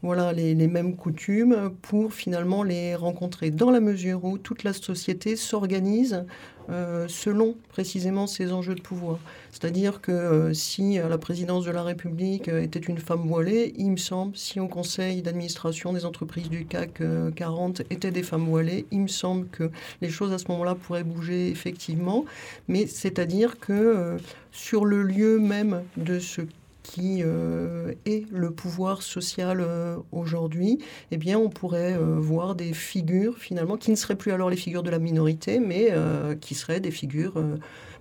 voilà, 0.03 0.33
les, 0.33 0.55
mêmes 0.55 0.95
coutumes, 0.95 1.73
pour 1.83 2.13
finalement 2.13 2.63
les 2.63 2.95
rencontrer 2.95 3.51
dans 3.51 3.71
la 3.71 3.81
mesure 3.81 4.25
où 4.25 4.39
toute 4.39 4.63
la 4.63 4.73
société 4.73 5.37
s'organise 5.37 6.25
euh, 6.69 7.07
selon 7.09 7.57
précisément 7.69 8.27
ces 8.27 8.53
enjeux 8.53 8.75
de 8.75 8.81
pouvoir. 8.81 9.19
C'est-à-dire 9.53 10.01
que 10.01 10.13
euh, 10.13 10.53
si 10.53 10.99
la 10.99 11.17
présidence 11.17 11.65
de 11.65 11.71
la 11.71 11.83
République 11.83 12.49
euh, 12.49 12.61
était 12.61 12.81
une 12.81 12.99
femme 12.99 13.27
voilée, 13.27 13.73
il 13.79 13.93
me 13.93 13.97
semble, 13.97 14.37
si 14.37 14.59
au 14.59 14.67
conseil 14.67 15.23
d'administration 15.23 15.93
des 15.93 16.05
entreprises 16.05 16.51
du 16.51 16.67
CAC 16.67 17.03
40 17.35 17.83
étaient 17.91 18.11
des 18.11 18.25
femmes 18.25 18.47
voilées, 18.47 18.87
il 18.91 19.03
me 19.03 19.09
semble 19.09 19.47
que 19.49 19.71
les 20.03 20.11
choses 20.11 20.33
à 20.33 20.39
ce 20.39 20.49
moment-là 20.49 20.75
pourraient 20.75 21.05
bouger 21.05 21.49
effectivement. 21.49 22.25
Mais 22.69 22.87
c'est-à-dire 22.87 23.59
que 23.61 24.17
sur 24.51 24.85
le 24.85 25.03
lieu 25.03 25.39
même 25.39 25.83
de 25.97 26.19
ce 26.19 26.43
qui 26.93 27.23
euh, 27.23 27.93
est 28.05 28.31
le 28.31 28.51
pouvoir 28.51 29.03
social 29.03 29.61
euh, 29.61 29.97
aujourd'hui, 30.13 30.79
eh 31.11 31.17
bien, 31.17 31.39
on 31.39 31.49
pourrait 31.49 31.95
euh, 31.95 32.17
voir 32.19 32.55
des 32.55 32.73
figures 32.73 33.39
finalement 33.39 33.77
qui 33.77 33.91
ne 33.91 33.97
seraient 33.97 34.17
plus 34.17 34.33
alors 34.33 34.51
les 34.51 34.57
figures 34.57 34.83
de 34.83 34.91
la 34.91 34.99
minorité, 34.99 35.59
mais 35.59 35.93
qui 36.41 36.55
seraient 36.55 36.81
des 36.81 36.91
figures 36.91 37.43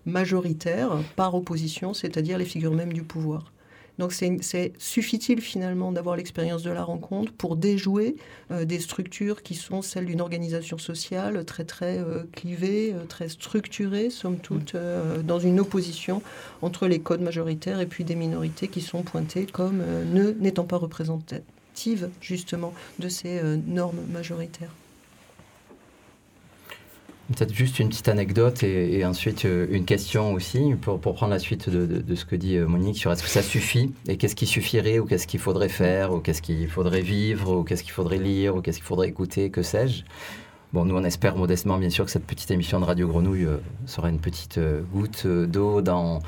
majoritaires 0.06 0.98
par 1.15 1.36
opposition, 1.36 1.94
c'est-à-dire 1.94 2.38
les 2.38 2.46
figures 2.46 2.74
même 2.74 2.94
du 2.94 3.04
pouvoir. 3.04 3.51
Donc 4.00 4.14
c'est 4.14 4.74
suffit-il 4.78 5.42
finalement 5.42 5.92
d'avoir 5.92 6.16
l'expérience 6.16 6.64
de 6.64 6.72
la 6.72 6.84
rencontre 6.84 7.32
pour 7.32 7.56
déjouer 7.56 8.16
euh, 8.52 8.66
des 8.66 8.80
structures 8.80 9.42
qui 9.42 9.56
sont 9.56 9.82
celles 9.82 10.06
d'une 10.06 10.22
organisation 10.22 10.78
sociale 10.78 11.46
très 11.46 11.64
très 11.64 12.00
euh, 12.00 12.24
clivée, 12.34 12.94
euh, 12.94 13.06
très 13.06 13.30
structurée, 13.30 14.10
somme 14.10 14.38
toute, 14.38 14.75
dans 15.24 15.40
une 15.40 15.60
opposition 15.60 16.22
entre 16.62 16.88
les 16.88 17.00
codes 17.00 17.22
majoritaires 17.22 17.80
et 17.80 17.86
puis 17.86 18.04
des 18.04 18.16
minorités 18.16 18.68
qui 18.68 18.82
sont 18.82 19.04
pointées 19.04 19.46
comme 19.46 19.78
ne 19.78 20.32
n'étant 20.32 20.66
pas 20.66 20.78
représentatives 20.78 22.10
justement 22.22 22.74
de 23.00 23.10
ces 23.10 23.42
normes 23.68 24.02
majoritaires? 24.12 24.72
Peut-être 27.34 27.53
juste 27.53 27.79
une 27.79 27.89
petite 27.89 28.08
anecdote 28.08 28.62
et, 28.62 29.03
ensuite 29.03 29.46
euh, 29.46 29.65
une 29.72 29.86
question 29.86 30.34
aussi 30.34 30.75
pour, 30.79 31.00
prendre 31.00 31.32
la 31.32 31.39
suite 31.39 31.72
de, 31.72 31.88
de, 31.88 32.15
ce 32.15 32.24
que 32.24 32.36
dit 32.36 32.55
euh, 32.55 32.67
Monique 32.67 32.98
sur 32.98 33.12
est-ce 33.12 33.24
que 33.24 33.29
ça 33.29 33.41
suffit 33.41 33.94
et 34.08 34.17
qu'est-ce 34.17 34.36
qui 34.36 34.46
suffirait 34.46 35.00
ou 35.00 35.05
qu'est-ce 35.05 35.25
qu'il 35.25 35.39
faudrait 35.39 35.70
faire 35.70 36.13
ou 36.13 36.20
qu'est-ce 36.20 36.44
qu'il 36.44 36.67
faudrait 36.70 37.01
vivre 37.01 37.51
ou 37.58 37.63
qu'est-ce 37.63 37.82
qu'il 37.82 37.94
faudrait 37.94 38.20
lire 38.20 38.55
ou 38.55 38.62
qu'est-ce 38.62 38.77
qu'il 38.77 38.86
faudrait 38.86 39.08
écouter, 39.08 39.50
que 39.50 39.63
sais-je. 39.63 40.03
Bon, 40.75 40.84
nous 40.84 40.96
on 40.96 41.05
espère 41.05 41.38
modestement 41.38 41.77
bien 41.77 41.89
sûr 41.89 42.03
que 42.03 42.12
cette 42.12 42.27
petite 42.27 42.51
émission 42.51 42.82
de 42.82 42.86
Radio 42.86 43.08
Grenouille 43.08 43.46
euh, 43.46 43.58
sera 43.86 44.10
une 44.10 44.20
petite 44.20 44.60
goutte 44.91 45.25
d'eau 45.25 45.82
dans 45.82 46.20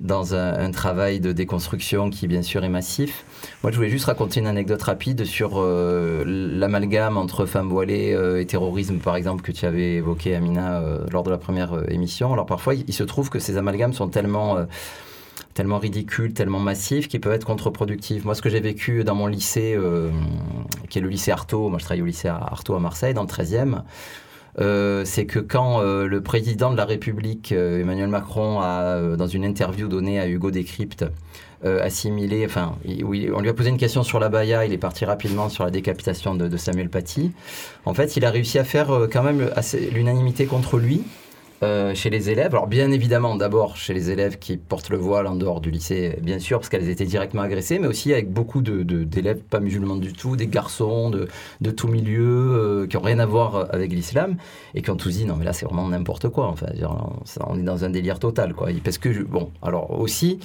dans 0.00 0.34
un, 0.34 0.70
travail 0.70 1.20
de 1.20 1.32
déconstruction 1.32 2.08
qui, 2.08 2.26
bien 2.26 2.42
sûr, 2.42 2.64
est 2.64 2.70
massif. 2.70 3.24
Moi, 3.62 3.70
je 3.70 3.76
voulais 3.76 3.90
juste 3.90 4.06
raconter 4.06 4.40
une 4.40 4.46
anecdote 4.46 4.80
rapide 4.80 5.24
sur 5.24 5.54
euh, 5.56 6.24
l'amalgame 6.26 7.18
entre 7.18 7.44
femmes 7.44 7.68
voilées 7.68 8.14
euh, 8.14 8.40
et 8.40 8.46
terrorisme, 8.46 8.98
par 8.98 9.14
exemple, 9.14 9.42
que 9.42 9.52
tu 9.52 9.66
avais 9.66 9.96
évoqué, 9.96 10.34
Amina, 10.34 10.80
euh, 10.80 11.04
lors 11.12 11.22
de 11.22 11.30
la 11.30 11.36
première 11.36 11.90
émission. 11.90 12.32
Alors, 12.32 12.46
parfois, 12.46 12.74
il, 12.74 12.94
se 12.94 13.04
trouve 13.04 13.28
que 13.28 13.38
ces 13.38 13.58
amalgames 13.58 13.92
sont 13.92 14.08
tellement 14.08 14.56
tellement 15.54 15.78
ridicules, 15.78 16.32
tellement 16.32 16.60
massifs, 16.60 17.08
qu'ils 17.08 17.20
peuvent 17.20 17.32
être 17.32 17.46
contre-productifs. 17.46 18.24
Moi, 18.24 18.34
ce 18.34 18.42
que 18.42 18.48
j'ai 18.48 18.60
vécu 18.60 19.04
dans 19.04 19.14
mon 19.14 19.26
lycée, 19.26 19.78
qui 20.88 20.98
est 20.98 21.02
le 21.02 21.08
lycée 21.08 21.30
Artaud, 21.30 21.68
moi 21.68 21.78
je 21.78 21.84
travaille 21.84 22.02
au 22.02 22.06
lycée 22.06 22.28
Artaud 22.28 22.74
à 22.74 22.80
Marseille, 22.80 23.14
dans 23.14 23.22
le 23.22 23.28
13e, 23.28 23.82
euh, 24.58 25.04
c'est 25.04 25.26
que 25.26 25.38
quand 25.38 25.80
euh, 25.80 26.06
le 26.06 26.22
président 26.22 26.70
de 26.72 26.76
la 26.76 26.84
République, 26.84 27.52
euh, 27.52 27.80
Emmanuel 27.80 28.08
Macron, 28.08 28.60
a, 28.60 29.16
dans 29.16 29.26
une 29.26 29.44
interview 29.44 29.88
donnée 29.88 30.20
à 30.20 30.28
Hugo 30.28 30.50
Décrypte, 30.50 31.04
assimilé, 31.62 32.46
enfin, 32.46 32.74
on 32.86 33.40
lui 33.40 33.48
a 33.50 33.52
posé 33.52 33.68
une 33.68 33.76
question 33.76 34.02
sur 34.02 34.18
la 34.18 34.30
Baïa, 34.30 34.64
il 34.64 34.72
est 34.72 34.78
parti 34.78 35.04
rapidement 35.04 35.50
sur 35.50 35.62
la 35.62 35.70
décapitation 35.70 36.34
de, 36.34 36.48
de 36.48 36.56
Samuel 36.56 36.88
Paty. 36.88 37.32
En 37.84 37.92
fait, 37.92 38.16
il 38.16 38.24
a 38.24 38.30
réussi 38.30 38.58
à 38.58 38.64
faire 38.64 38.86
quand 39.12 39.22
même 39.22 39.50
l'unanimité 39.92 40.46
contre 40.46 40.78
lui. 40.78 41.02
Euh, 41.62 41.94
chez 41.94 42.08
les 42.08 42.30
élèves. 42.30 42.54
Alors 42.54 42.66
bien 42.66 42.90
évidemment, 42.90 43.36
d'abord 43.36 43.76
chez 43.76 43.92
les 43.92 44.08
élèves 44.08 44.38
qui 44.38 44.56
portent 44.56 44.88
le 44.88 44.96
voile 44.96 45.26
en 45.26 45.36
dehors 45.36 45.60
du 45.60 45.70
lycée, 45.70 46.18
bien 46.22 46.38
sûr, 46.38 46.58
parce 46.58 46.70
qu'elles 46.70 46.88
étaient 46.88 47.04
directement 47.04 47.42
agressées, 47.42 47.78
mais 47.78 47.86
aussi 47.86 48.14
avec 48.14 48.32
beaucoup 48.32 48.62
d'élèves 48.62 49.40
pas 49.42 49.60
musulmans 49.60 49.96
du 49.96 50.14
tout, 50.14 50.36
des 50.36 50.46
garçons 50.46 51.10
de, 51.10 51.70
tout 51.70 51.88
milieu, 51.88 52.24
euh, 52.24 52.86
qui 52.86 52.96
n'ont 52.96 53.02
rien 53.02 53.18
à 53.18 53.26
voir 53.26 53.66
avec 53.74 53.92
l'islam, 53.92 54.36
et 54.74 54.80
qui 54.80 54.90
ont 54.90 54.96
tous 54.96 55.10
dit 55.10 55.26
non 55.26 55.36
mais 55.36 55.44
là 55.44 55.52
c'est 55.52 55.66
vraiment 55.66 55.86
n'importe 55.86 56.30
quoi, 56.30 56.46
enfin, 56.46 56.68
on 57.46 57.58
est 57.58 57.62
dans 57.62 57.84
un 57.84 57.90
délire 57.90 58.20
total. 58.20 58.54
Parce 58.82 58.96
que, 58.96 59.22
bon, 59.22 59.50
alors 59.60 60.00
aussi, 60.00 60.38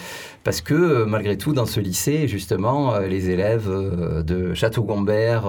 parce 0.44 0.60
que 0.60 0.74
euh, 0.74 1.06
malgré 1.06 1.38
tout, 1.38 1.54
dans 1.54 1.66
ce 1.66 1.80
lycée, 1.80 2.28
justement, 2.28 3.00
les 3.00 3.30
élèves 3.30 3.70
de 3.70 4.54
Château-Gombert, 4.54 5.46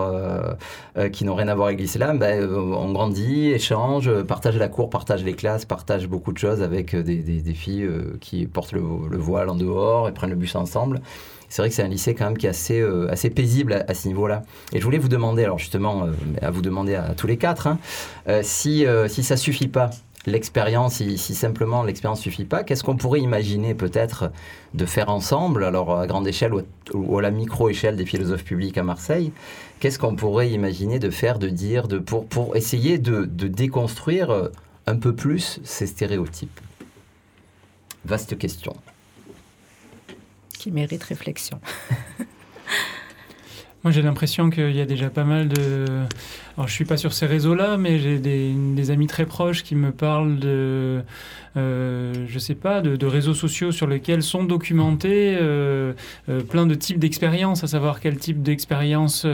qui 1.13 1.25
n'ont 1.25 1.35
rien 1.35 1.49
à 1.49 1.57
voir 1.57 1.67
avec 1.67 1.81
l'islam, 1.81 2.21
ben, 2.21 2.49
ont 2.55 2.93
grandi, 2.93 3.51
échangent, 3.51 4.23
partagent 4.23 4.59
la 4.59 4.69
cour, 4.69 4.91
partagent 4.91 5.25
les 5.25 5.35
classes, 5.35 5.56
classe 5.57 5.65
partagent 5.65 6.09
beaucoup 6.09 6.33
de 6.33 6.39
choses 6.39 6.63
avec 6.63 6.95
des, 6.95 7.23
des, 7.23 7.55
filles 7.55 7.89
qui 8.21 8.47
portent 8.47 8.73
le, 8.73 8.81
voile 8.81 9.49
en 9.49 9.55
dehors 9.55 10.09
et 10.09 10.13
prennent 10.13 10.31
le 10.31 10.37
bus 10.37 10.55
ensemble. 10.55 11.01
C'est 11.49 11.63
vrai 11.63 11.69
que 11.71 11.75
c'est 11.75 11.83
un 11.83 11.89
lycée 11.89 12.15
quand 12.15 12.27
même 12.27 12.37
qui 12.37 12.47
est 12.47 12.51
assez, 12.51 12.85
assez 13.09 13.31
paisible 13.31 13.85
à, 13.89 13.95
ce 13.95 14.09
niveau-là. 14.09 14.43
Et 14.73 14.81
je 14.81 14.85
voulais 14.85 14.99
vous 14.99 15.09
demander, 15.09 15.45
alors 15.45 15.59
justement, 15.59 16.09
à 16.43 16.51
vous 16.51 16.61
demander 16.61 16.95
à, 16.95 17.15
tous 17.15 17.27
les 17.27 17.37
quatre, 17.37 17.69
hein, 17.69 17.79
si, 18.43 18.85
si 19.09 19.23
ça 19.23 19.37
suffit 19.37 19.69
pas 19.69 19.91
l'expérience, 20.27 20.95
si, 20.95 21.35
simplement 21.35 21.83
l'expérience 21.83 22.21
suffit 22.21 22.45
pas, 22.45 22.65
qu'est-ce 22.65 22.85
qu'on 22.85 22.97
pourrait 22.97 23.21
imaginer 23.21 23.75
peut-être 23.75 24.31
de 24.75 24.85
faire 24.85 25.09
ensemble, 25.09 25.65
alors 25.65 25.99
à 25.99 26.07
grande 26.07 26.27
échelle 26.27 26.53
ou, 26.93 27.19
à 27.19 27.23
la 27.23 27.31
micro-échelle 27.31 27.97
des 27.97 28.07
philosophes 28.07 28.45
publics 28.45 28.77
à 28.77 28.83
Marseille 28.83 29.33
Qu'est-ce 29.79 29.99
qu'on 29.99 30.17
pourrait 30.17 30.51
imaginer 30.51 30.99
de 30.99 31.11
faire, 31.11 31.39
de 31.39 31.49
dire, 31.49 31.87
pour, 32.05 32.57
essayer 32.57 32.99
de, 32.99 33.25
déconstruire 33.25 34.31
euh, 34.31 34.49
un 34.87 34.97
peu 34.97 35.15
plus 35.15 35.61
ces 35.65 35.87
stéréotypes 35.87 36.61
Vaste 38.05 38.39
question. 38.39 38.77
Qui 40.57 40.71
mérite 40.71 41.03
réflexion. 41.03 41.61
Moi, 43.83 43.91
j'ai 43.93 44.03
l'impression 44.03 44.49
qu'il 44.49 44.75
y 44.75 44.81
a 44.81 44.87
déjà 44.87 45.11
pas 45.11 45.25
mal 45.25 45.49
de. 45.49 46.05
Alors, 46.57 46.69
je 46.69 46.73
suis 46.73 46.85
pas 46.85 46.97
sur 46.97 47.13
ces 47.13 47.27
réseaux-là, 47.27 47.77
mais 47.77 47.99
j'ai 47.99 48.19
des, 48.19 48.53
des, 48.53 48.91
amis 48.91 49.07
très 49.09 49.27
proches 49.27 49.65
qui 49.65 49.75
me 49.75 49.91
parlent 49.93 50.39
de 50.39 51.03
euh, 51.57 52.27
je 52.29 52.39
sais 52.39 52.55
pas, 52.55 52.83
de, 52.83 53.07
réseaux 53.07 53.35
sociaux 53.35 53.73
sur 53.73 53.87
lesquels 53.87 54.23
sont 54.23 54.45
documentés 54.45 55.37
euh, 55.41 55.95
euh, 56.29 56.41
plein 56.41 56.67
de 56.67 56.75
types 56.75 56.99
d'expériences, 56.99 57.65
à 57.65 57.67
savoir 57.67 58.01
quel 58.01 58.17
type 58.19 58.43
d'expérience 58.43 59.27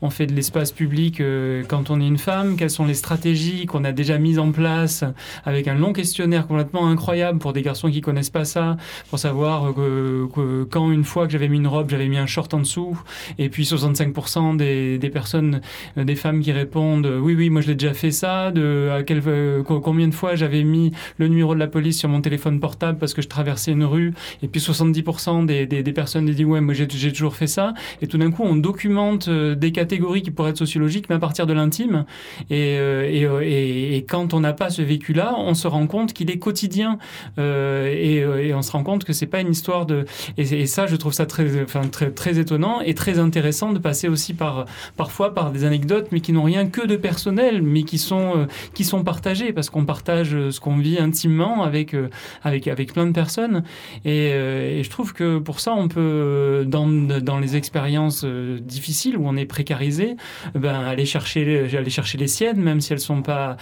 on 0.00 0.10
fait 0.10 0.26
de 0.26 0.34
l'espace 0.34 0.72
public 0.72 1.22
quand 1.68 1.90
on 1.90 2.00
est 2.00 2.06
une 2.06 2.18
femme, 2.18 2.56
quelles 2.56 2.70
sont 2.70 2.86
les 2.86 2.94
stratégies 2.94 3.66
qu'on 3.66 3.84
a 3.84 3.92
déjà 3.92 4.18
mises 4.18 4.38
en 4.38 4.50
place 4.52 5.04
avec 5.44 5.68
un 5.68 5.74
long 5.74 5.92
questionnaire 5.92 6.46
complètement 6.46 6.88
incroyable 6.88 7.38
pour 7.38 7.52
des 7.52 7.62
garçons 7.62 7.90
qui 7.90 8.00
connaissent 8.00 8.30
pas 8.30 8.44
ça, 8.44 8.76
pour 9.10 9.18
savoir 9.18 9.74
que, 9.74 10.64
quand 10.70 10.90
une 10.90 11.04
fois 11.04 11.26
que 11.26 11.32
j'avais 11.32 11.48
mis 11.48 11.58
une 11.58 11.66
robe, 11.66 11.90
j'avais 11.90 12.08
mis 12.08 12.18
un 12.18 12.26
short 12.26 12.52
en 12.54 12.60
dessous, 12.60 12.98
et 13.38 13.48
puis 13.48 13.64
65% 13.64 14.56
des, 14.56 15.10
personnes, 15.10 15.60
des 15.96 16.16
femmes 16.16 16.40
qui 16.40 16.52
répondent 16.52 17.06
oui, 17.06 17.34
oui, 17.34 17.50
moi 17.50 17.60
je 17.60 17.68
l'ai 17.68 17.74
déjà 17.74 17.94
fait 17.94 18.10
ça, 18.10 18.46
à 18.46 19.02
combien 19.02 20.08
de 20.08 20.14
fois 20.14 20.34
j'avais 20.34 20.62
mis 20.62 20.92
le 21.18 21.28
numéro 21.28 21.54
la 21.58 21.66
police 21.66 21.98
sur 21.98 22.08
mon 22.08 22.20
téléphone 22.20 22.60
portable 22.60 22.98
parce 22.98 23.14
que 23.14 23.22
je 23.22 23.28
traversais 23.28 23.72
une 23.72 23.84
rue. 23.84 24.14
Et 24.42 24.48
puis 24.48 24.60
70% 24.60 25.46
des, 25.46 25.66
des, 25.66 25.82
des, 25.82 25.92
personnes 25.92 26.26
disent 26.26 26.44
ouais, 26.44 26.60
moi 26.60 26.74
j'ai 26.74 26.86
toujours 26.86 27.36
fait 27.36 27.46
ça. 27.46 27.74
Et 28.02 28.06
tout 28.06 28.18
d'un 28.18 28.30
coup, 28.30 28.42
on 28.44 28.56
documente 28.56 29.28
euh, 29.28 29.54
des 29.54 29.72
catégories 29.72 30.22
qui 30.22 30.30
pourraient 30.30 30.50
être 30.50 30.58
sociologiques, 30.58 31.06
mais 31.08 31.16
à 31.16 31.18
partir 31.18 31.46
de 31.46 31.52
l'intime. 31.52 32.04
Et, 32.50 32.78
euh, 32.78 33.02
euh, 33.08 33.40
et, 33.42 33.96
et, 33.96 34.04
quand 34.04 34.34
on 34.34 34.40
n'a 34.40 34.52
pas 34.52 34.70
ce 34.70 34.82
vécu-là, 34.82 35.34
on 35.38 35.54
se 35.54 35.66
rend 35.66 35.86
compte 35.86 36.12
qu'il 36.12 36.30
est 36.30 36.38
quotidien. 36.38 36.98
et, 37.38 38.18
et, 38.18 38.54
on 38.54 38.62
se 38.62 38.72
rend 38.72 38.82
compte 38.82 39.04
que 39.04 39.12
c'est 39.12 39.26
pas 39.26 39.40
une 39.40 39.50
histoire 39.50 39.86
de. 39.86 40.04
Et, 40.36 40.66
ça, 40.66 40.86
je 40.86 40.96
trouve 40.96 41.12
ça 41.12 41.26
très, 41.26 41.62
enfin, 41.62 41.82
très, 41.82 42.10
très 42.10 42.38
étonnant 42.38 42.80
et 42.80 42.94
très 42.94 43.18
intéressant 43.18 43.72
de 43.72 43.78
passer 43.78 44.08
aussi 44.08 44.34
par, 44.34 44.66
parfois 44.96 45.34
par 45.34 45.50
des 45.50 45.64
anecdotes, 45.64 46.08
mais 46.12 46.20
qui 46.20 46.32
n'ont 46.32 46.42
rien 46.42 46.66
que 46.66 46.86
de 46.86 46.96
personnel, 46.96 47.62
mais 47.62 47.82
qui 47.82 47.98
sont, 47.98 48.46
qui 48.74 48.84
sont 48.84 49.04
partagées 49.04 49.52
parce 49.52 49.70
qu'on 49.70 49.84
partage 49.84 50.30
ce 50.50 50.60
qu'on 50.60 50.76
vit 50.76 50.98
intimement 50.98 51.47
avec, 51.62 51.94
euh, 51.94 52.08
avec, 52.42 52.68
avec 52.68 52.92
plein 52.92 53.06
de 53.06 53.12
personnes. 53.12 53.62
Euh, 54.06 54.78
et, 54.78 54.82
je 54.82 54.90
trouve 54.90 55.12
que 55.12 55.38
pour 55.38 55.60
ça, 55.60 55.74
on 55.74 55.88
peut, 55.88 56.64
dans, 56.66 56.86
dans 56.86 57.38
les 57.38 57.56
expériences 57.56 58.22
euh, 58.24 58.58
difficiles 58.60 59.16
où 59.16 59.26
on 59.26 59.36
est 59.36 59.46
précarisé, 59.46 60.16
ben, 60.54 60.74
aller, 60.74 61.04
chercher, 61.04 61.68
aller 61.76 61.90
chercher 61.90 62.18
les 62.18 62.26
siennes, 62.28 62.60
même 62.60 62.80
si 62.80 62.92
elles 62.92 63.00
sont 63.00 63.22
pas 63.22 63.56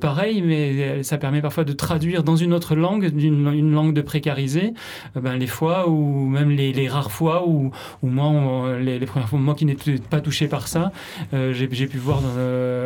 pareilles, 0.00 0.42
mais 0.42 1.02
ça 1.02 1.18
permet 1.18 1.40
parfois 1.40 1.64
de 1.64 1.72
traduire 1.72 2.22
dans 2.22 2.36
une 2.36 2.52
autre 2.52 2.74
langue, 2.74 3.10
une, 3.16 3.72
langue 3.72 3.94
de 3.94 4.02
précarisé, 4.02 4.72
ben, 5.14 5.36
les 5.36 5.46
fois 5.46 5.88
ou 5.88 6.26
même 6.26 6.50
les, 6.50 6.88
rares 6.88 7.10
fois 7.10 7.46
où, 7.46 7.70
où 8.02 8.06
moi, 8.06 8.78
les, 8.78 8.98
les, 8.98 9.06
premières 9.06 9.28
qui 9.56 9.64
n'étais 9.64 9.96
pas 10.10 10.20
touché 10.20 10.48
par 10.48 10.68
ça, 10.68 10.92
j'ai 11.32 11.66
pu 11.66 11.98
voir 11.98 12.22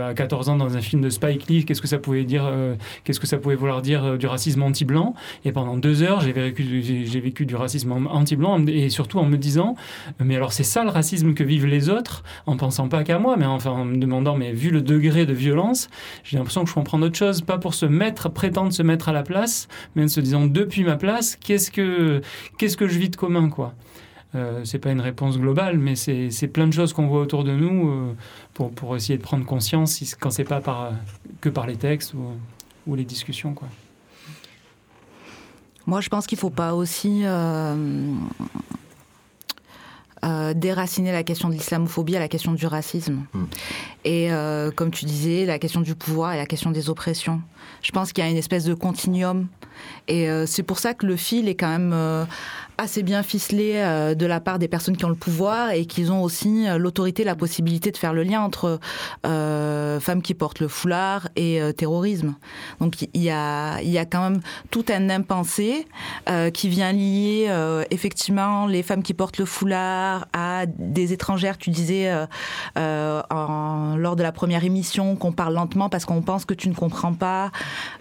à 0.08 0.14
14 0.14 0.48
ans 0.48 0.56
dans 0.56 0.76
un 0.76 0.80
film 0.80 1.02
de 1.02 1.10
Spike 1.10 1.48
Lee 1.48 1.64
qu'est-ce 1.64 1.82
que 1.82 1.88
ça 1.88 1.98
pouvait 1.98 2.24
dire, 2.24 2.50
qu'est-ce 3.04 3.20
que 3.20 3.26
ça 3.26 3.38
pouvait 3.38 3.56
vouloir 3.56 3.82
dire 3.82 4.18
du 4.18 4.26
racisme 4.32 4.62
anti-blanc. 4.62 5.14
Et 5.44 5.52
pendant 5.52 5.76
deux 5.76 6.02
heures, 6.02 6.20
j'ai 6.20 6.32
vécu, 6.32 6.82
j'ai 6.82 7.20
vécu 7.20 7.46
du 7.46 7.54
racisme 7.54 7.92
anti-blanc 7.92 8.66
et 8.66 8.90
surtout 8.90 9.18
en 9.18 9.26
me 9.26 9.36
disant, 9.36 9.76
mais 10.18 10.36
alors 10.36 10.52
c'est 10.52 10.64
ça 10.64 10.82
le 10.82 10.90
racisme 10.90 11.34
que 11.34 11.44
vivent 11.44 11.66
les 11.66 11.88
autres, 11.88 12.24
en 12.46 12.56
pensant 12.56 12.88
pas 12.88 13.04
qu'à 13.04 13.18
moi, 13.18 13.36
mais 13.36 13.46
enfin 13.46 13.70
en 13.70 13.84
me 13.84 13.96
demandant, 13.96 14.36
mais 14.36 14.52
vu 14.52 14.70
le 14.70 14.82
degré 14.82 15.26
de 15.26 15.32
violence, 15.32 15.88
j'ai 16.24 16.36
l'impression 16.36 16.64
que 16.64 16.70
je 16.70 16.74
comprends 16.74 17.00
autre 17.02 17.16
chose, 17.16 17.42
pas 17.42 17.58
pour 17.58 17.74
se 17.74 17.86
mettre, 17.86 18.28
prétendre 18.28 18.72
se 18.72 18.82
mettre 18.82 19.08
à 19.08 19.12
la 19.12 19.22
place, 19.22 19.68
mais 19.94 20.04
en 20.04 20.08
se 20.08 20.20
disant 20.20 20.46
depuis 20.46 20.84
ma 20.84 20.96
place, 20.96 21.36
qu'est-ce 21.36 21.70
que, 21.70 22.20
qu'est-ce 22.58 22.76
que 22.76 22.88
je 22.88 22.98
vis 22.98 23.10
de 23.10 23.16
commun, 23.16 23.48
quoi. 23.48 23.74
Euh, 24.34 24.64
c'est 24.64 24.78
pas 24.78 24.90
une 24.90 25.00
réponse 25.00 25.38
globale, 25.38 25.78
mais 25.78 25.94
c'est 25.94 26.48
plein 26.48 26.66
de 26.66 26.72
choses 26.72 26.92
qu'on 26.94 27.06
voit 27.06 27.20
autour 27.20 27.44
de 27.44 27.52
nous 27.52 27.90
euh, 27.90 28.14
pour, 28.54 28.70
pour, 28.70 28.96
essayer 28.96 29.18
de 29.18 29.22
prendre 29.22 29.44
conscience 29.44 30.16
quand 30.18 30.30
c'est 30.30 30.44
pas 30.44 30.60
par, 30.60 30.92
que 31.42 31.50
par 31.50 31.66
les 31.66 31.76
textes 31.76 32.14
ou, 32.14 32.32
ou 32.86 32.94
les 32.94 33.04
discussions. 33.04 33.52
Quoi. 33.52 33.68
Moi, 35.86 36.00
je 36.00 36.08
pense 36.08 36.26
qu'il 36.26 36.36
ne 36.36 36.40
faut 36.40 36.50
pas 36.50 36.74
aussi 36.74 37.22
euh, 37.24 38.14
euh, 40.24 40.54
déraciner 40.54 41.10
la 41.12 41.24
question 41.24 41.48
de 41.48 41.54
l'islamophobie 41.54 42.16
à 42.16 42.20
la 42.20 42.28
question 42.28 42.52
du 42.52 42.66
racisme. 42.66 43.24
Hmm. 43.32 43.44
Et 44.04 44.32
euh, 44.32 44.70
comme 44.70 44.90
tu 44.90 45.04
disais, 45.04 45.44
la 45.44 45.58
question 45.58 45.80
du 45.80 45.94
pouvoir 45.94 46.34
et 46.34 46.36
la 46.36 46.46
question 46.46 46.70
des 46.70 46.88
oppressions. 46.88 47.42
Je 47.82 47.92
pense 47.92 48.12
qu'il 48.12 48.24
y 48.24 48.26
a 48.26 48.30
une 48.30 48.36
espèce 48.36 48.64
de 48.64 48.74
continuum. 48.74 49.48
Et 50.06 50.28
c'est 50.46 50.62
pour 50.62 50.78
ça 50.78 50.94
que 50.94 51.06
le 51.06 51.16
fil 51.16 51.48
est 51.48 51.54
quand 51.54 51.68
même 51.68 52.26
assez 52.82 53.02
bien 53.02 53.22
ficelé 53.22 53.74
euh, 53.76 54.14
de 54.14 54.26
la 54.26 54.40
part 54.40 54.58
des 54.58 54.68
personnes 54.68 54.96
qui 54.96 55.04
ont 55.04 55.10
le 55.10 55.14
pouvoir 55.14 55.70
et 55.70 55.86
qui 55.86 56.10
ont 56.10 56.22
aussi 56.22 56.68
euh, 56.68 56.78
l'autorité, 56.78 57.24
la 57.24 57.36
possibilité 57.36 57.90
de 57.90 57.96
faire 57.96 58.12
le 58.12 58.22
lien 58.22 58.40
entre 58.40 58.80
euh, 59.26 60.00
femmes 60.00 60.22
qui 60.22 60.34
portent 60.34 60.60
le 60.60 60.68
foulard 60.68 61.28
et 61.36 61.60
terrorisme. 61.76 62.34
Donc 62.80 63.02
il 63.02 63.22
y 63.22 63.30
a, 63.30 63.80
y 63.82 63.98
a 63.98 64.04
quand 64.04 64.30
même 64.30 64.40
tout 64.70 64.84
un 64.90 65.10
impensé 65.10 65.86
qui 66.52 66.68
vient 66.68 66.92
lier 66.92 67.50
effectivement 67.90 68.66
les 68.66 68.82
femmes 68.82 69.02
qui 69.02 69.14
portent 69.14 69.38
le 69.38 69.44
foulard 69.44 70.26
à 70.32 70.66
des 70.66 71.12
étrangères. 71.12 71.58
Tu 71.58 71.70
disais 71.70 72.12
lors 72.76 74.16
de 74.16 74.22
la 74.22 74.32
première 74.32 74.64
émission 74.64 75.16
qu'on 75.16 75.32
parle 75.32 75.54
lentement 75.54 75.88
parce 75.88 76.04
qu'on 76.04 76.22
pense 76.22 76.44
que 76.44 76.54
tu 76.54 76.68
ne 76.68 76.74
comprends 76.74 77.14
pas. 77.14 77.50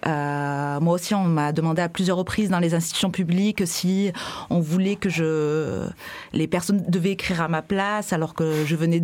Moi 0.06 0.94
aussi, 0.94 1.14
on 1.14 1.24
m'a 1.24 1.52
demandé 1.52 1.82
à 1.82 1.90
plusieurs 1.90 2.18
reprises 2.18 2.50
dans 2.50 2.60
les 2.60 2.74
institutions 2.74 3.12
publiques 3.12 3.64
si 3.66 4.12
on 4.50 4.60
voulait 4.60 4.96
que 4.96 5.10
je, 5.10 5.88
les 6.34 6.48
personnes 6.48 6.84
devaient 6.88 7.12
écrire 7.12 7.42
à 7.42 7.48
ma 7.48 7.62
place 7.62 8.14
alors 8.14 8.34
que 8.34 8.66
je 8.66 8.76
venais 8.76 9.04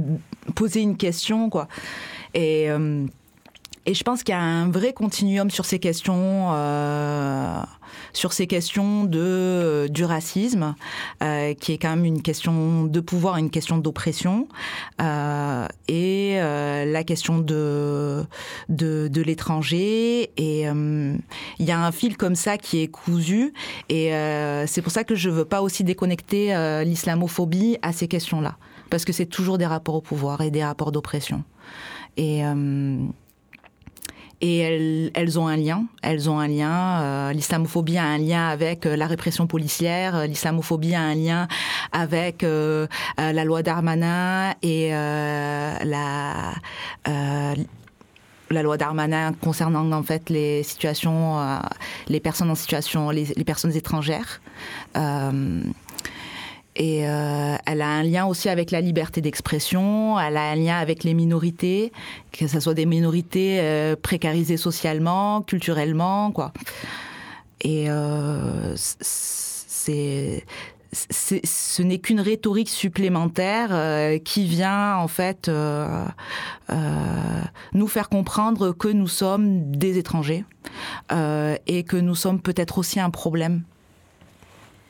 poser 0.56 0.82
une 0.82 0.98
question, 0.98 1.50
euh, 2.38 3.06
et 3.88 3.94
je 3.94 4.04
pense 4.04 4.22
qu'il 4.22 4.34
y 4.34 4.38
a 4.38 4.42
un 4.42 4.70
vrai 4.70 4.92
continuum 4.92 5.50
sur 5.50 5.64
ces 5.64 5.80
questions, 5.80 6.50
euh, 6.52 7.62
sur 8.12 8.34
ces 8.34 8.46
questions 8.46 9.06
de 9.06 9.20
euh, 9.20 9.88
du 9.88 10.04
racisme, 10.04 10.76
euh, 11.24 11.54
qui 11.54 11.72
est 11.72 11.78
quand 11.78 11.92
même 11.92 12.04
une 12.04 12.22
question 12.22 12.84
de 12.84 13.00
pouvoir, 13.00 13.38
une 13.38 13.50
question 13.50 13.78
d'oppression, 13.78 14.50
euh, 15.02 15.66
et 15.88 16.34
euh, 16.36 16.84
la 16.84 17.06
question 17.06 17.40
de 17.40 18.26
de, 18.68 19.08
de 19.08 19.22
l'étranger. 19.22 20.32
Et 20.36 20.68
euh, 20.68 21.16
il 21.58 21.66
y 21.66 21.72
a 21.72 21.80
un 21.80 21.94
fil 21.94 22.18
comme 22.18 22.36
ça 22.36 22.58
qui 22.58 22.82
est 22.82 22.90
cousu, 22.90 23.54
et 23.88 24.12
c'est 24.68 24.82
pour 24.82 24.92
ça 24.92 25.06
que 25.06 25.16
je 25.16 25.30
veux 25.30 25.46
pas 25.46 25.62
aussi 25.62 25.86
déconnecter 25.86 26.54
l'islamophobie 26.84 27.78
à 27.82 27.94
ces 27.94 28.10
questions-là, 28.10 28.58
parce 28.90 29.06
que 29.06 29.14
c'est 29.14 29.28
toujours 29.28 29.58
des 29.58 29.66
rapports 29.66 29.96
au 29.96 30.02
pouvoir 30.02 30.42
et 30.42 30.52
des 30.52 30.64
rapports 30.66 30.92
d'oppression. 30.92 31.44
Et 32.18 32.42
et 34.42 34.60
elles, 34.60 35.12
elles, 35.14 35.40
ont 35.40 35.48
un 35.48 35.58
lien. 35.58 35.86
Elles 36.02 36.30
ont 36.30 36.40
un 36.40 36.48
lien. 36.48 37.02
Euh, 37.02 37.34
l'islamophobie 37.34 37.98
a 37.98 38.04
un 38.04 38.18
lien 38.18 38.48
avec 38.48 38.86
euh, 38.86 38.96
la 38.96 39.08
répression 39.08 39.48
policière. 39.48 40.16
Euh, 40.16 40.28
l'islamophobie 40.28 40.94
a 40.96 41.02
un 41.02 41.16
lien 41.16 41.48
avec 41.92 42.44
euh, 42.44 42.88
la 43.18 43.44
loi 43.44 43.64
Darmanin 43.64 44.54
et 44.62 44.92
la 44.92 46.54
la 48.50 48.64
loi 48.64 48.78
Darmanin 48.78 49.34
concernant 49.34 49.92
en 49.92 50.04
fait 50.04 50.30
les 50.30 50.64
situations, 50.64 51.60
les 52.08 52.22
personnes 52.22 52.50
en 52.50 52.56
situation, 52.56 53.10
les, 53.10 53.26
les 53.36 53.44
personnes 53.44 53.76
étrangères. 53.76 54.40
Et 56.80 57.08
euh, 57.08 57.56
elle 57.66 57.82
a 57.82 57.88
un 57.88 58.04
lien 58.04 58.28
aussi 58.28 58.50
avec 58.50 58.70
la 58.70 58.82
liberté 58.82 59.20
d'expression, 59.20 60.20
elle 60.20 60.38
a 60.38 60.52
un 60.52 60.56
lien 60.56 60.78
avec 60.78 61.04
les 61.04 61.16
minorités, 61.16 61.92
que 62.32 62.48
ce 62.48 62.60
soit 62.60 62.76
des 62.76 62.86
minorités 62.86 63.58
euh, 63.60 63.96
précarisées 64.00 64.58
socialement, 64.58 65.42
culturellement, 65.42 66.32
quoi. 66.32 66.54
Et 67.62 67.90
euh, 67.90 68.76
c'est 68.76 70.46
ce 70.94 71.82
n'est 71.82 71.98
qu'une 71.98 72.22
rhétorique 72.22 72.70
supplémentaire 72.70 74.22
qui 74.24 74.46
vient 74.46 74.96
en 74.96 75.10
fait 75.10 75.52
nous 77.74 77.88
faire 77.88 78.08
comprendre 78.08 78.72
que 78.72 78.88
nous 78.88 79.08
sommes 79.08 79.70
des 79.70 79.98
étrangers, 79.98 80.46
et 81.12 81.84
que 81.84 81.98
nous 81.98 82.16
sommes 82.16 82.40
peut-être 82.40 82.78
aussi 82.78 83.02
un 83.02 83.10
problème, 83.10 83.64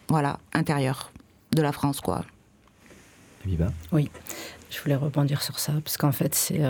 voilà, 0.10 0.38
intérieur 0.54 1.12
de 1.58 1.62
la 1.62 1.72
France, 1.72 2.00
quoi. 2.00 2.24
Oui, 3.92 4.10
je 4.70 4.82
voulais 4.82 4.96
rebondir 4.96 5.42
sur 5.42 5.60
ça, 5.60 5.74
parce 5.84 5.98
qu'en 5.98 6.12
fait, 6.12 6.36
c'est 6.36 6.62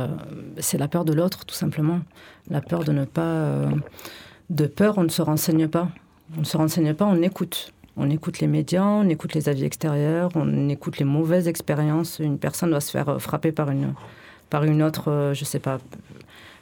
c'est 0.60 0.78
la 0.78 0.88
peur 0.88 1.06
de 1.06 1.14
l'autre, 1.14 1.46
tout 1.46 1.56
simplement. 1.56 2.02
La 2.50 2.62
peur 2.62 2.84
de 2.84 2.92
ne 2.92 3.06
pas... 3.06 3.66
de 4.50 4.66
peur, 4.68 4.98
on 4.98 5.04
ne 5.04 5.10
se 5.10 5.22
renseigne 5.22 5.68
pas. 5.68 5.90
On 6.36 6.42
ne 6.42 6.46
se 6.46 6.58
renseigne 6.58 6.94
pas, 6.94 7.06
on 7.06 7.22
écoute. 7.22 7.74
On 8.00 8.10
écoute 8.12 8.40
les 8.40 8.48
médias, 8.48 8.84
on 8.86 9.10
écoute 9.10 9.34
les 9.34 9.50
avis 9.50 9.64
extérieurs, 9.64 10.30
on 10.36 10.70
écoute 10.70 11.00
les 11.00 11.06
mauvaises 11.06 11.48
expériences. 11.48 12.20
Une 12.20 12.38
personne 12.38 12.70
doit 12.70 12.82
se 12.82 12.92
faire 12.92 13.10
euh, 13.10 13.18
frapper 13.18 13.52
par 13.52 13.72
une, 13.72 13.94
par 14.52 14.64
une 14.66 14.84
autre, 14.84 15.10
euh, 15.10 15.34
je 15.34 15.42
ne 15.42 15.46
sais 15.46 15.60
pas, 15.60 15.80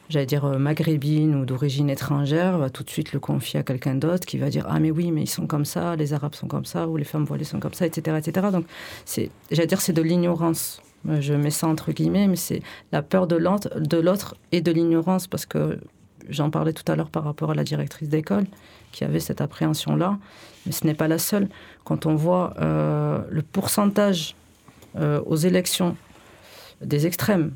j'allais 0.09 0.25
dire 0.25 0.45
euh, 0.45 0.57
maghrébine 0.57 1.35
ou 1.35 1.45
d'origine 1.45 1.89
étrangère, 1.89 2.57
va 2.57 2.69
tout 2.69 2.83
de 2.83 2.89
suite 2.89 3.13
le 3.13 3.19
confier 3.19 3.59
à 3.59 3.63
quelqu'un 3.63 3.95
d'autre 3.95 4.25
qui 4.25 4.37
va 4.37 4.49
dire 4.49 4.65
ah 4.69 4.79
mais 4.79 4.91
oui 4.91 5.11
mais 5.11 5.23
ils 5.23 5.29
sont 5.29 5.47
comme 5.47 5.65
ça, 5.65 5.95
les 5.95 6.13
Arabes 6.13 6.35
sont 6.35 6.47
comme 6.47 6.65
ça 6.65 6.87
ou 6.87 6.97
les 6.97 7.03
femmes 7.03 7.25
voilées 7.25 7.43
sont 7.43 7.59
comme 7.59 7.73
ça, 7.73 7.85
etc. 7.85 8.17
etc. 8.17 8.47
Donc 8.51 8.65
c'est, 9.05 9.29
j'allais 9.51 9.67
dire 9.67 9.81
c'est 9.81 9.93
de 9.93 10.01
l'ignorance. 10.01 10.81
Je 11.19 11.35
mets 11.35 11.51
ça 11.51 11.67
entre 11.67 11.91
guillemets, 11.91 12.27
mais 12.27 12.35
c'est 12.35 12.63
la 12.91 13.03
peur 13.03 13.27
de 13.27 13.35
l'autre 13.35 14.35
et 14.51 14.61
de 14.61 14.71
l'ignorance 14.71 15.27
parce 15.27 15.45
que 15.45 15.77
j'en 16.29 16.49
parlais 16.49 16.73
tout 16.73 16.89
à 16.91 16.95
l'heure 16.95 17.09
par 17.09 17.23
rapport 17.23 17.51
à 17.51 17.55
la 17.55 17.63
directrice 17.63 18.09
d'école 18.09 18.45
qui 18.91 19.03
avait 19.03 19.19
cette 19.19 19.41
appréhension-là, 19.41 20.17
mais 20.65 20.71
ce 20.71 20.85
n'est 20.87 20.93
pas 20.93 21.07
la 21.07 21.19
seule. 21.19 21.49
Quand 21.83 22.05
on 22.05 22.15
voit 22.15 22.53
euh, 22.59 23.21
le 23.29 23.41
pourcentage 23.41 24.35
euh, 24.95 25.21
aux 25.25 25.35
élections 25.35 25.95
des 26.81 27.05
extrêmes, 27.05 27.51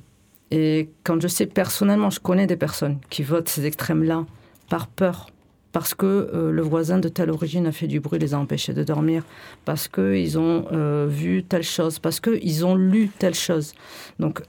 et 0.51 0.89
quand 1.03 1.21
je 1.21 1.27
sais 1.27 1.45
personnellement, 1.45 2.09
je 2.09 2.19
connais 2.19 2.47
des 2.47 2.57
personnes 2.57 2.97
qui 3.09 3.23
votent 3.23 3.49
ces 3.49 3.65
extrêmes-là 3.65 4.25
par 4.69 4.87
peur, 4.87 5.29
parce 5.71 5.93
que 5.93 6.05
euh, 6.05 6.51
le 6.51 6.61
voisin 6.61 6.97
de 6.97 7.09
telle 7.09 7.29
origine 7.29 7.67
a 7.67 7.71
fait 7.71 7.87
du 7.87 7.99
bruit, 7.99 8.19
les 8.19 8.33
a 8.33 8.39
empêchés 8.39 8.73
de 8.73 8.83
dormir, 8.83 9.23
parce 9.65 9.87
qu'ils 9.87 10.39
ont 10.39 10.65
vu 11.07 11.43
telle 11.43 11.63
chose, 11.63 11.99
parce 11.99 12.19
qu'ils 12.19 12.65
ont 12.65 12.75
lu 12.75 13.09
telle 13.09 13.35
chose. 13.35 13.73
Donc, 14.19 14.41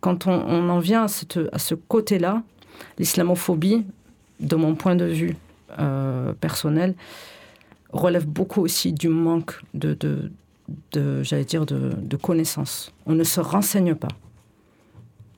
quand 0.00 0.26
on, 0.26 0.68
en 0.68 0.78
vient 0.80 1.04
à 1.04 1.58
ce 1.58 1.74
côté-là, 1.74 2.42
l'islamophobie, 2.98 3.84
de 4.40 4.56
mon 4.56 4.74
point 4.74 4.96
de 4.96 5.04
vue 5.04 5.36
euh, 5.78 6.32
personnel, 6.34 6.94
relève 7.92 8.26
beaucoup 8.26 8.60
aussi 8.62 8.92
du 8.92 9.08
manque 9.08 9.60
de, 9.72 9.96
de, 10.92 11.22
j'allais 11.22 11.44
dire, 11.44 11.66
de, 11.66 12.16
connaissances. 12.16 12.92
On 13.06 13.14
ne 13.14 13.24
se 13.24 13.40
renseigne 13.40 13.94
pas. 13.94 14.08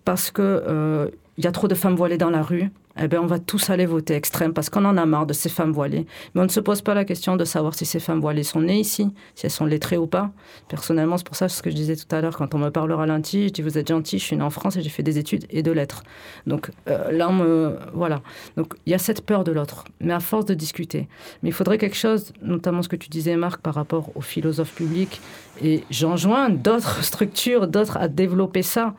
Parce 0.06 0.30
qu'il 0.30 0.44
euh, 0.44 1.08
y 1.36 1.48
a 1.48 1.52
trop 1.52 1.66
de 1.66 1.74
femmes 1.74 1.96
voilées 1.96 2.16
dans 2.16 2.30
la 2.30 2.40
rue, 2.40 2.70
eh 2.98 3.09
bien, 3.09 3.20
on 3.20 3.26
va 3.26 3.38
tous 3.38 3.70
aller 3.70 3.87
voter 3.87 4.14
extrême 4.14 4.52
parce 4.52 4.70
qu'on 4.70 4.85
en 4.85 4.96
a 4.96 5.04
marre 5.04 5.26
de 5.26 5.32
ces 5.32 5.48
femmes 5.48 5.72
voilées. 5.72 6.06
Mais 6.35 6.40
on 6.40 6.44
ne 6.44 6.50
se 6.50 6.61
pose 6.61 6.80
pas 6.80 6.94
la 6.94 7.04
question 7.04 7.37
de 7.37 7.44
savoir 7.44 7.74
si 7.74 7.85
ces 7.85 8.00
femmes 8.00 8.20
voilées 8.20 8.42
sont 8.42 8.61
nées 8.61 8.80
ici, 8.80 9.11
si 9.35 9.46
elles 9.46 9.52
sont 9.52 9.66
lettrées 9.66 9.98
ou 9.98 10.06
pas. 10.06 10.30
Personnellement, 10.68 11.16
c'est 11.18 11.26
pour 11.26 11.37
ça 11.37 11.48
ce 11.48 11.62
que 11.62 11.70
je 11.70 11.76
disais 11.76 11.96
tout 11.96 12.14
à 12.14 12.20
l'heure, 12.20 12.37
quand 12.37 12.54
on 12.54 12.59
me 12.59 12.70
parle 12.70 12.92
ralenti, 12.92 13.48
je 13.48 13.52
dis 13.52 13.62
vous 13.62 13.76
êtes 13.76 13.88
gentil, 13.88 14.18
je 14.18 14.24
suis 14.24 14.37
née 14.37 14.42
en 14.42 14.50
France 14.50 14.76
et 14.76 14.82
j'ai 14.82 14.88
fait 14.88 15.02
des 15.02 15.18
études 15.18 15.44
et 15.50 15.62
de 15.62 15.70
lettres. 15.70 16.04
Donc 16.46 16.70
euh, 16.88 17.12
là, 17.12 17.30
me... 17.30 17.76
Voilà. 17.92 18.22
Donc 18.56 18.74
il 18.87 18.92
y 18.92 18.94
a 18.94 18.98
cette 18.98 19.24
peur 19.24 19.44
de 19.44 19.52
l'autre, 19.52 19.85
mais 20.00 20.14
à 20.14 20.20
force 20.20 20.46
de 20.46 20.54
discuter. 20.54 21.09
Mais 21.42 21.50
il 21.50 21.52
faudrait 21.52 21.78
quelque 21.78 21.96
chose, 21.96 22.32
notamment 22.42 22.82
ce 22.82 22.88
que 22.88 22.96
tu 22.96 23.09
disais, 23.09 23.37
Marc, 23.37 23.61
par 23.61 23.74
rapport 23.74 24.11
aux 24.14 24.20
philosophes 24.22 24.74
publics, 24.74 25.20
et 25.62 25.85
j'enjoins 25.90 26.48
d'autres 26.50 27.02
structures, 27.11 27.68
d'autres 27.68 27.96
à 27.98 28.09
développer 28.09 28.62
ça, 28.62 28.94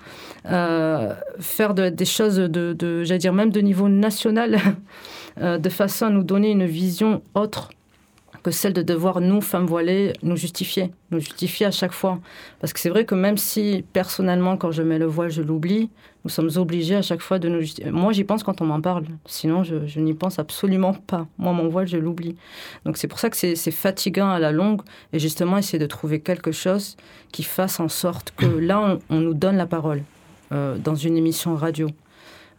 euh, 0.50 1.14
faire 1.40 1.74
des 1.74 2.06
choses 2.06 2.38
de 2.38 3.04
j'allais 3.04 3.18
dire 3.18 3.34
même 3.34 3.52
de 3.52 3.60
niveau 3.60 3.87
national, 3.90 4.60
euh, 5.42 5.58
de 5.58 5.70
façon 5.70 6.06
à 6.06 6.10
nous 6.10 6.24
donner 6.24 6.52
une 6.52 6.66
vision 6.66 7.22
autre 7.34 7.70
que 8.44 8.52
celle 8.52 8.72
de 8.72 8.82
devoir, 8.82 9.20
nous, 9.20 9.42
femmes 9.42 9.66
voilées, 9.66 10.14
nous 10.24 10.38
justifier, 10.38 10.92
nous 11.12 11.20
justifier 11.20 11.66
à 11.66 11.72
chaque 11.72 11.92
fois. 11.92 12.20
Parce 12.62 12.72
que 12.72 12.80
c'est 12.80 12.90
vrai 12.90 13.04
que 13.04 13.14
même 13.14 13.36
si, 13.36 13.84
personnellement, 13.92 14.56
quand 14.56 14.72
je 14.72 14.84
mets 14.84 15.00
le 15.00 15.06
voile, 15.06 15.30
je 15.30 15.42
l'oublie, 15.42 15.90
nous 16.24 16.30
sommes 16.30 16.50
obligés 16.56 16.96
à 16.96 17.02
chaque 17.02 17.22
fois 17.22 17.40
de 17.40 17.50
nous 17.50 17.60
justifier. 17.60 17.92
Moi, 17.92 18.14
j'y 18.14 18.24
pense 18.24 18.44
quand 18.44 18.62
on 18.62 18.66
m'en 18.66 18.80
parle. 18.80 19.04
Sinon, 19.26 19.64
je, 19.64 19.86
je 19.86 20.00
n'y 20.00 20.14
pense 20.14 20.40
absolument 20.40 20.94
pas. 20.94 21.28
Moi, 21.38 21.52
mon 21.52 21.68
voile, 21.68 21.88
je 21.88 21.98
l'oublie. 21.98 22.36
Donc 22.86 22.98
c'est 22.98 23.08
pour 23.08 23.20
ça 23.20 23.30
que 23.30 23.36
c'est 23.36 23.72
fatigant 23.72 24.30
à 24.30 24.40
la 24.40 24.52
longue. 24.52 24.82
Et 25.14 25.20
justement, 25.20 25.58
essayer 25.58 25.80
de 25.80 25.86
trouver 25.86 26.20
quelque 26.22 26.52
chose 26.52 26.96
qui 27.32 27.44
fasse 27.44 27.80
en 27.80 27.90
sorte 27.90 28.34
que 28.38 28.46
là, 28.70 28.98
on, 29.10 29.20
nous 29.20 29.34
donne 29.34 29.58
la 29.58 29.68
parole 29.68 30.04
euh, 30.52 30.78
dans 30.78 30.96
une 30.96 31.18
émission 31.18 31.56
radio. 31.56 31.90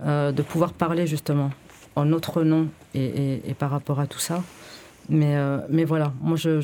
Euh, 0.07 0.31
de 0.31 0.43
pouvoir 0.43 0.75
parler 0.75 1.09
justement 1.09 1.51
en 1.97 2.05
notre 2.05 2.45
nom 2.45 2.69
et, 2.95 3.41
par 3.59 3.71
rapport 3.71 3.99
à 3.99 4.07
tout 4.07 4.21
ça. 4.21 4.45
Mais, 5.09 5.37
euh, 5.37 5.59
mais 5.69 5.85
voilà, 5.85 6.13
moi, 6.21 6.37
je, 6.37 6.61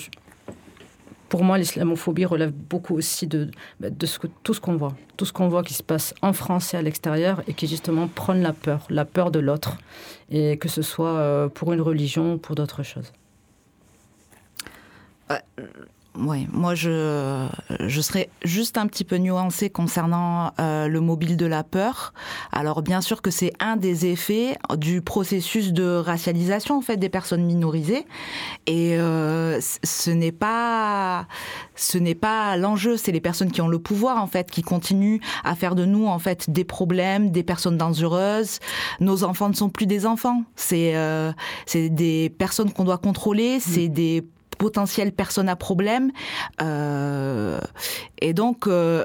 pour 1.28 1.42
moi, 1.42 1.58
l'islamophobie 1.58 2.26
relève 2.26 2.52
beaucoup 2.52 2.94
aussi 2.94 3.26
de, 3.26 3.50
bah, 3.80 3.90
de 3.90 4.06
tout 4.44 4.54
ce 4.54 4.60
qu'on 4.60 4.76
voit. 4.76 4.94
Tout 5.16 5.24
ce 5.24 5.32
qu'on 5.32 5.48
voit 5.48 5.64
qui 5.64 5.74
se 5.74 5.82
passe 5.82 6.14
en 6.22 6.32
France 6.32 6.74
et 6.74 6.76
à 6.76 6.82
l'extérieur 6.82 7.42
et 7.48 7.54
qui 7.54 7.66
justement 7.66 8.06
prône 8.06 8.40
la 8.40 8.52
peur, 8.52 8.86
la 8.88 9.04
peur 9.04 9.32
de 9.32 9.40
l'autre, 9.40 9.78
et 10.30 10.56
que 10.56 10.68
ce 10.68 10.82
soit 10.82 11.16
euh, 11.16 11.48
pour 11.48 11.72
une 11.72 11.80
religion 11.80 12.34
ou 12.34 12.38
pour 12.38 12.54
d'autres 12.54 12.84
choses. 12.84 13.12
Oui, 16.16 16.46
moi 16.52 16.76
je, 16.76 17.48
je 17.80 18.00
serais 18.00 18.30
juste 18.44 18.78
un 18.78 18.86
petit 18.86 19.02
peu 19.02 19.16
nuancée 19.16 19.68
concernant 19.68 20.52
euh, 20.60 20.86
le 20.86 21.00
mobile 21.00 21.36
de 21.36 21.44
la 21.44 21.64
peur. 21.64 22.14
Alors 22.52 22.82
bien 22.82 23.00
sûr 23.00 23.20
que 23.20 23.32
c'est 23.32 23.52
un 23.58 23.76
des 23.76 24.06
effets 24.06 24.56
du 24.76 25.02
processus 25.02 25.72
de 25.72 25.96
racialisation 25.96 26.78
en 26.78 26.82
fait 26.82 26.98
des 26.98 27.08
personnes 27.08 27.44
minorisées. 27.44 28.06
Et 28.68 28.96
euh, 28.96 29.58
ce 29.60 30.10
n'est 30.12 30.30
pas 30.30 31.26
ce 31.74 31.98
n'est 31.98 32.14
pas 32.14 32.56
l'enjeu, 32.56 32.96
c'est 32.96 33.10
les 33.10 33.20
personnes 33.20 33.50
qui 33.50 33.60
ont 33.60 33.68
le 33.68 33.80
pouvoir 33.80 34.22
en 34.22 34.28
fait 34.28 34.52
qui 34.52 34.62
continuent 34.62 35.18
à 35.42 35.56
faire 35.56 35.74
de 35.74 35.84
nous 35.84 36.06
en 36.06 36.20
fait 36.20 36.48
des 36.48 36.64
problèmes, 36.64 37.30
des 37.30 37.42
personnes 37.42 37.76
dangereuses. 37.76 38.60
Nos 39.00 39.24
enfants 39.24 39.48
ne 39.48 39.54
sont 39.54 39.68
plus 39.68 39.86
des 39.86 40.06
enfants, 40.06 40.44
c'est 40.54 40.94
euh, 40.94 41.32
c'est 41.66 41.88
des 41.88 42.30
personnes 42.30 42.72
qu'on 42.72 42.84
doit 42.84 42.98
contrôler, 42.98 43.58
c'est 43.58 43.88
des 43.88 44.24
potentielle 44.56 45.12
personne 45.12 45.48
à 45.48 45.56
problème. 45.56 46.10
Euh, 46.62 47.60
et 48.20 48.32
donc, 48.32 48.66
euh, 48.66 49.04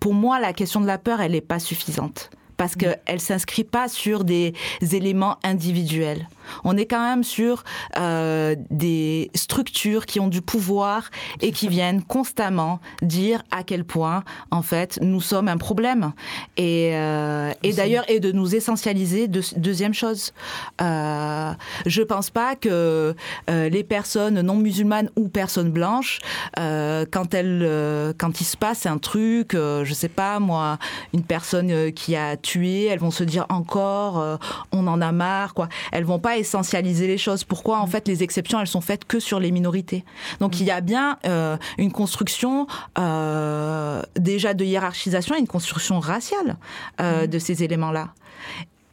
pour 0.00 0.14
moi, 0.14 0.40
la 0.40 0.52
question 0.52 0.80
de 0.80 0.86
la 0.86 0.98
peur, 0.98 1.20
elle 1.20 1.32
n'est 1.32 1.40
pas 1.40 1.58
suffisante 1.58 2.30
parce 2.56 2.76
qu'elle 2.76 2.98
ne 3.12 3.18
s'inscrit 3.18 3.64
pas 3.64 3.88
sur 3.88 4.24
des 4.24 4.54
éléments 4.92 5.38
individuels. 5.42 6.28
On 6.64 6.76
est 6.76 6.86
quand 6.86 7.02
même 7.02 7.24
sur 7.24 7.64
euh, 7.98 8.56
des 8.70 9.30
structures 9.34 10.06
qui 10.06 10.20
ont 10.20 10.28
du 10.28 10.42
pouvoir 10.42 11.10
et 11.40 11.52
qui 11.52 11.68
viennent 11.68 12.02
constamment 12.02 12.80
dire 13.02 13.42
à 13.50 13.62
quel 13.62 13.84
point, 13.84 14.24
en 14.50 14.62
fait, 14.62 14.98
nous 15.02 15.20
sommes 15.20 15.48
un 15.48 15.56
problème. 15.56 16.12
Et, 16.56 16.90
euh, 16.94 17.52
et 17.62 17.72
d'ailleurs, 17.72 18.04
et 18.08 18.20
de 18.20 18.32
nous 18.32 18.54
essentialiser. 18.54 19.28
deuxième 19.28 19.94
chose, 19.94 20.32
euh, 20.80 21.52
je 21.86 22.02
pense 22.02 22.30
pas 22.30 22.56
que 22.56 23.14
euh, 23.50 23.68
les 23.68 23.84
personnes 23.84 24.40
non 24.40 24.56
musulmanes 24.56 25.10
ou 25.16 25.28
personnes 25.28 25.70
blanches, 25.70 26.20
quand 26.56 27.34
elles, 27.34 28.14
quand 28.18 28.40
il 28.40 28.44
se 28.44 28.56
passe 28.56 28.86
un 28.86 28.98
truc, 28.98 29.52
je 29.52 29.92
sais 29.94 30.08
pas 30.08 30.38
moi, 30.38 30.78
une 31.12 31.22
personne 31.22 31.92
qui 31.92 32.16
a 32.16 32.36
tué, 32.36 32.86
elles 32.86 32.98
vont 32.98 33.10
se 33.10 33.24
dire 33.24 33.46
encore, 33.48 34.38
on 34.72 34.86
en 34.86 35.00
a 35.00 35.12
marre, 35.12 35.54
quoi. 35.54 35.68
Elles 35.92 36.04
vont 36.04 36.18
pas 36.18 36.31
essentialiser 36.36 37.06
les 37.06 37.18
choses? 37.18 37.44
Pourquoi 37.44 37.80
en 37.80 37.86
fait 37.86 38.08
les 38.08 38.22
exceptions 38.22 38.60
elles 38.60 38.66
sont 38.66 38.80
faites 38.80 39.04
que 39.04 39.20
sur 39.20 39.40
les 39.40 39.50
minorités? 39.50 40.04
Donc 40.40 40.60
il 40.60 40.66
y 40.66 40.70
a 40.70 40.80
bien 40.80 41.18
euh, 41.26 41.56
une 41.78 41.92
construction 41.92 42.66
euh, 42.98 44.02
déjà 44.16 44.54
de 44.54 44.64
hiérarchisation, 44.64 45.36
une 45.36 45.46
construction 45.46 46.00
raciale 46.00 46.56
euh, 47.00 47.24
mm. 47.24 47.26
de 47.28 47.38
ces 47.38 47.62
éléments-là. 47.64 48.14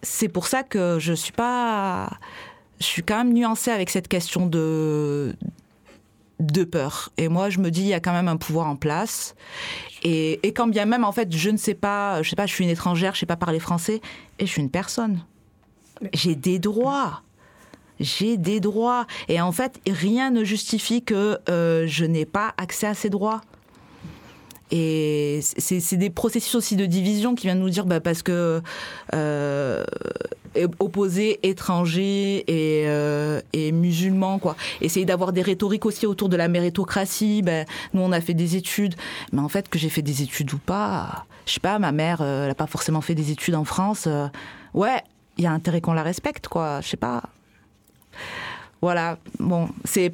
C'est 0.01 0.29
pour 0.29 0.47
ça 0.47 0.63
que 0.63 0.97
je 0.99 1.13
suis 1.13 1.33
pas, 1.33 2.09
je 2.79 2.85
suis 2.85 3.03
quand 3.03 3.17
même 3.17 3.33
nuancée 3.33 3.71
avec 3.71 3.89
cette 3.89 4.07
question 4.07 4.45
de 4.45 5.35
de 6.39 6.63
peur. 6.63 7.11
Et 7.17 7.27
moi, 7.27 7.49
je 7.49 7.59
me 7.59 7.69
dis, 7.69 7.81
il 7.81 7.87
y 7.87 7.93
a 7.93 7.99
quand 7.99 8.13
même 8.13 8.29
un 8.29 8.37
pouvoir 8.37 8.67
en 8.67 8.75
place. 8.75 9.35
Et, 10.03 10.39
et, 10.43 10.53
quand 10.53 10.67
bien 10.67 10.85
même, 10.85 11.03
en 11.03 11.11
fait, 11.11 11.35
je 11.35 11.49
ne 11.49 11.57
sais 11.57 11.73
pas, 11.73 12.23
je 12.23 12.29
sais 12.29 12.37
pas, 12.37 12.45
je 12.45 12.53
suis 12.53 12.63
une 12.63 12.69
étrangère, 12.69 13.13
je 13.13 13.19
sais 13.19 13.25
pas 13.25 13.35
parler 13.35 13.59
français, 13.59 14.01
et 14.39 14.45
je 14.45 14.51
suis 14.51 14.61
une 14.61 14.69
personne. 14.69 15.19
J'ai 16.13 16.35
des 16.35 16.59
droits 16.59 17.23
j'ai 17.99 18.37
des 18.37 18.59
droits. 18.59 19.05
Et 19.27 19.41
en 19.41 19.51
fait, 19.51 19.79
rien 19.87 20.31
ne 20.31 20.43
justifie 20.43 21.01
que 21.01 21.39
euh, 21.49 21.85
je 21.87 22.05
n'ai 22.05 22.25
pas 22.25 22.53
accès 22.57 22.87
à 22.87 22.93
ces 22.93 23.09
droits. 23.09 23.41
Et 24.71 25.39
c'est 25.41 25.97
des 25.97 26.11
processus 26.11 26.53
aussi 26.53 26.75
de 26.75 26.85
division 26.85 27.33
qui 27.33 27.47
viennent 27.47 27.59
nous 27.59 27.71
dire 27.71 27.87
bah, 27.87 27.99
parce 27.99 28.21
que 28.21 28.61
euh, 29.15 29.83
opposés 30.77 31.39
étrangers 31.41 32.43
et, 32.47 32.83
euh, 32.85 33.41
musulmans 33.55 34.37
quoi. 34.37 34.55
Essayer 34.81 35.07
d'avoir 35.07 35.33
des 35.33 35.41
rhétoriques 35.41 35.87
aussi 35.87 36.05
autour 36.05 36.29
de 36.29 36.37
la 36.37 36.47
méritocratie. 36.47 37.41
Ben, 37.41 37.65
nous 37.95 38.01
on 38.01 38.11
a 38.11 38.21
fait 38.21 38.35
des 38.35 38.57
études, 38.57 38.93
mais 39.31 39.41
en 39.41 39.49
fait 39.49 39.69
que 39.69 39.79
j'ai 39.79 39.89
fait 39.89 40.03
des 40.03 40.21
études 40.21 40.53
ou 40.53 40.59
pas, 40.59 41.25
je 41.47 41.53
sais 41.53 41.59
pas. 41.59 41.79
Ma 41.79 41.91
mère, 41.91 42.21
n'a 42.21 42.53
pas 42.53 42.67
forcément 42.67 43.01
fait 43.01 43.15
des 43.15 43.31
études 43.31 43.55
en 43.55 43.65
France. 43.65 44.07
ouais, 44.75 45.01
il 45.39 45.45
y 45.45 45.47
a 45.47 45.51
intérêt 45.51 45.81
qu'on 45.81 45.93
la 45.93 46.03
respecte, 46.03 46.47
quoi. 46.47 46.81
Je 46.81 46.89
sais 46.89 46.97
pas. 46.97 47.23
Voilà. 48.81 49.17
Bon, 49.39 49.69
c'est 49.85 50.13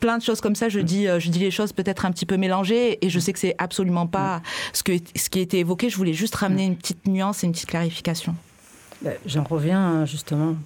plein 0.00 0.18
de 0.18 0.22
choses 0.22 0.40
comme 0.40 0.54
ça. 0.54 0.68
Je 0.68 0.80
dis, 0.80 1.06
je 1.06 1.30
dis 1.30 1.38
les 1.38 1.50
choses 1.50 1.72
peut-être 1.72 2.04
un 2.04 2.10
petit 2.10 2.26
peu 2.26 2.36
mélangées 2.36 3.04
et 3.04 3.10
je 3.10 3.18
sais 3.18 3.32
que 3.32 3.38
c'est 3.38 3.54
absolument 3.58 4.06
pas 4.06 4.42
ce, 4.72 4.82
que, 4.82 4.92
ce 5.14 5.30
qui 5.30 5.38
a 5.38 5.42
été 5.42 5.58
évoqué. 5.58 5.90
Je 5.90 5.96
voulais 5.96 6.14
juste 6.14 6.34
ramener 6.34 6.64
une 6.64 6.76
petite 6.76 7.06
nuance 7.06 7.42
et 7.42 7.46
une 7.46 7.52
petite 7.52 7.68
clarification. 7.68 8.34
Ben, 9.02 9.14
j'en 9.26 9.44
reviens 9.44 10.04
justement 10.06 10.56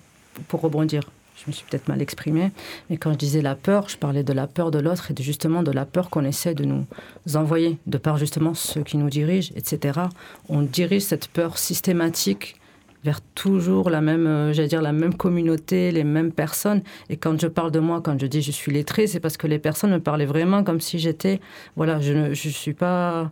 pour 0.49 0.61
rebondir 0.61 1.03
je 1.41 1.51
me 1.51 1.53
suis 1.53 1.65
peut-être 1.69 1.89
mal 1.89 2.03
exprimée, 2.03 2.51
mais 2.89 2.97
quand 2.97 3.13
je 3.13 3.19
disais 3.19 3.41
la 3.41 3.55
peur, 3.55 3.89
je 3.89 3.97
parlais 3.97 4.23
de 4.23 4.33
la 4.33 4.47
peur 4.47 4.71
de 4.71 4.79
l'autre 4.79 5.11
et 5.11 5.23
justement 5.23 5.63
de 5.63 5.71
la 5.71 5.87
peur 5.87 6.11
qu'on 6.11 6.25
essaie 6.25 6.55
de 6.55 6.65
nous 6.65 6.87
envoyer, 7.35 7.79
de 7.87 7.99
par 7.99 8.19
justement 8.19 8.55
ceux 8.55 8.83
qui 8.83 8.97
nous 8.99 9.09
dirigent, 9.09 9.53
etc. 9.57 10.01
On 10.49 10.63
dirige 10.63 11.03
cette 11.03 11.29
peur 11.29 11.57
systématique 11.57 12.60
vers 13.05 13.21
toujours 13.35 13.91
la 13.91 14.01
même, 14.01 14.27
euh, 14.27 14.53
j'allais 14.53 14.69
dire 14.69 14.83
la 14.83 14.93
même 14.93 15.15
communauté, 15.15 15.91
les 15.91 16.05
mêmes 16.05 16.33
personnes. 16.33 16.83
Et 17.09 17.17
quand 17.17 17.41
je 17.41 17.47
parle 17.47 17.71
de 17.71 17.81
moi, 17.81 18.01
quand 18.03 18.21
je 18.21 18.27
dis 18.27 18.43
je 18.43 18.51
suis 18.51 18.73
lettré, 18.73 19.07
c'est 19.07 19.21
parce 19.21 19.37
que 19.37 19.47
les 19.47 19.59
personnes 19.59 19.91
me 19.91 20.01
parlaient 20.01 20.27
vraiment 20.27 20.65
comme 20.65 20.81
si 20.81 20.99
j'étais, 20.99 21.41
voilà, 21.77 22.01
je 22.01 22.13
ne 22.13 22.35
je 22.35 22.49
suis 22.49 22.75
pas, 22.75 23.31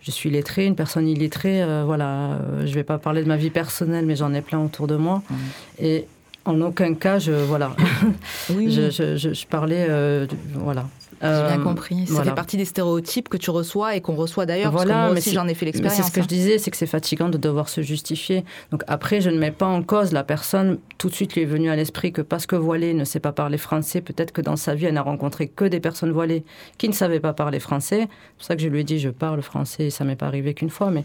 je 0.00 0.10
suis 0.10 0.30
lettré, 0.30 0.66
une 0.66 0.76
personne 0.76 1.08
illettrée, 1.08 1.62
euh, 1.62 1.84
voilà, 1.84 2.32
euh, 2.32 2.66
je 2.66 2.74
vais 2.74 2.84
pas 2.84 2.98
parler 2.98 3.22
de 3.22 3.28
ma 3.28 3.36
vie 3.36 3.50
personnelle, 3.50 4.04
mais 4.06 4.16
j'en 4.16 4.34
ai 4.34 4.42
plein 4.42 4.58
autour 4.58 4.86
de 4.86 4.96
moi. 4.96 5.22
Mmh. 5.30 5.34
Et 5.78 6.06
en 6.44 6.60
aucun 6.60 6.94
cas, 6.94 7.18
je 7.18 7.32
voilà. 7.32 7.74
oui. 8.50 8.70
je, 8.70 8.90
je, 8.90 9.16
je, 9.16 9.46
parlais, 9.46 9.86
euh, 9.88 10.26
voilà. 10.54 10.86
J'ai 11.20 11.28
bien 11.28 11.60
euh, 11.60 11.62
compris. 11.62 12.06
Ça 12.06 12.22
fait 12.22 12.34
partie 12.34 12.56
des 12.56 12.64
stéréotypes 12.64 13.28
que 13.28 13.36
tu 13.36 13.50
reçois 13.50 13.96
et 13.96 14.00
qu'on 14.00 14.14
reçoit 14.14 14.46
d'ailleurs. 14.46 14.72
Voilà, 14.72 14.94
parce 14.94 15.04
que 15.04 15.10
moi 15.10 15.18
aussi 15.18 15.32
j'en 15.32 15.48
ai 15.48 15.54
fait 15.54 15.66
l'expérience. 15.66 15.96
C'est 15.96 16.02
ce 16.02 16.12
que 16.12 16.20
je 16.20 16.24
hein. 16.24 16.28
disais, 16.28 16.58
c'est 16.58 16.70
que 16.70 16.76
c'est 16.76 16.86
fatigant 16.86 17.28
de 17.28 17.38
devoir 17.38 17.68
se 17.68 17.80
justifier. 17.82 18.44
Donc 18.70 18.82
après, 18.86 19.20
je 19.20 19.30
ne 19.30 19.38
mets 19.38 19.50
pas 19.50 19.66
en 19.66 19.82
cause 19.82 20.12
la 20.12 20.24
personne. 20.24 20.78
Tout 20.98 21.08
de 21.08 21.14
suite, 21.14 21.34
lui 21.34 21.42
est 21.42 21.46
venu 21.46 21.70
à 21.70 21.76
l'esprit 21.76 22.12
que 22.12 22.22
parce 22.22 22.46
que 22.46 22.56
voilée 22.56 22.94
ne 22.94 23.04
sait 23.04 23.20
pas 23.20 23.32
parler 23.32 23.58
français, 23.58 24.00
peut-être 24.00 24.32
que 24.32 24.40
dans 24.40 24.56
sa 24.56 24.74
vie, 24.74 24.86
elle 24.86 24.94
n'a 24.94 25.02
rencontré 25.02 25.48
que 25.48 25.64
des 25.64 25.80
personnes 25.80 26.12
voilées 26.12 26.44
qui 26.78 26.88
ne 26.88 26.94
savaient 26.94 27.20
pas 27.20 27.32
parler 27.32 27.60
français. 27.60 28.00
C'est 28.00 28.36
pour 28.36 28.46
ça 28.46 28.56
que 28.56 28.62
je 28.62 28.68
lui 28.68 28.80
ai 28.80 28.84
dit, 28.84 28.98
je 28.98 29.10
parle 29.10 29.42
français. 29.42 29.86
Et 29.86 29.90
ça 29.90 30.04
m'est 30.04 30.16
pas 30.16 30.26
arrivé 30.26 30.54
qu'une 30.54 30.70
fois, 30.70 30.90
mais 30.90 31.04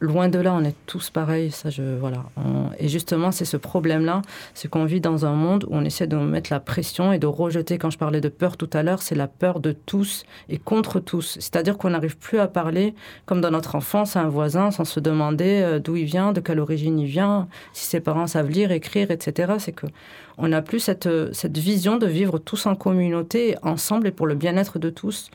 loin 0.00 0.28
de 0.28 0.38
là, 0.38 0.54
on 0.54 0.64
est 0.64 0.74
tous 0.86 1.10
pareils. 1.10 1.50
Ça, 1.50 1.70
je, 1.70 1.82
voilà. 1.82 2.24
Et 2.78 2.88
justement, 2.88 3.30
c'est 3.30 3.44
ce 3.44 3.56
problème-là, 3.56 4.22
c'est 4.54 4.68
qu'on 4.68 4.84
vit 4.84 5.00
dans 5.00 5.26
un 5.26 5.34
monde 5.34 5.64
où 5.64 5.76
on 5.76 5.84
essaie 5.84 6.06
de 6.06 6.16
mettre 6.16 6.50
la 6.50 6.60
pression 6.60 7.12
et 7.12 7.18
de 7.18 7.26
rejeter. 7.26 7.78
Quand 7.78 7.90
je 7.90 7.98
parlais 7.98 8.20
de 8.20 8.28
peur 8.28 8.56
tout 8.56 8.70
à 8.72 8.82
l'heure, 8.82 9.02
c'est 9.02 9.14
la 9.14 9.28
peur 9.28 9.60
de 9.60 9.72
tous 9.72 10.24
et 10.48 10.58
contre 10.58 11.00
tous. 11.00 11.34
C'est-à-dire 11.34 11.78
qu'on 11.78 11.90
n'arrive 11.90 12.16
plus 12.16 12.38
à 12.38 12.48
parler 12.48 12.94
comme 13.26 13.40
dans 13.40 13.50
notre 13.50 13.74
enfance 13.74 14.16
à 14.16 14.22
un 14.22 14.28
voisin 14.28 14.70
sans 14.70 14.84
se 14.84 15.00
demander 15.00 15.60
euh, 15.62 15.78
d'où 15.78 15.96
il 15.96 16.06
vient, 16.06 16.32
de 16.32 16.40
quelle 16.40 16.60
origine 16.60 16.98
il 16.98 17.06
vient, 17.06 17.48
si 17.72 17.84
ses 17.84 18.00
parents 18.00 18.26
savent 18.26 18.50
lire, 18.50 18.72
écrire, 18.72 19.10
etc. 19.10 19.54
C'est 19.58 19.72
que 19.72 19.86
on 20.38 20.48
n'a 20.48 20.62
plus 20.62 20.80
cette, 20.80 21.08
cette 21.34 21.58
vision 21.58 21.98
de 21.98 22.06
vivre 22.06 22.38
tous 22.38 22.64
en 22.64 22.74
communauté, 22.74 23.56
ensemble 23.62 24.06
et 24.06 24.10
pour 24.10 24.26
le 24.26 24.34
bien-être 24.34 24.78
de 24.78 24.88
tous 24.88 25.30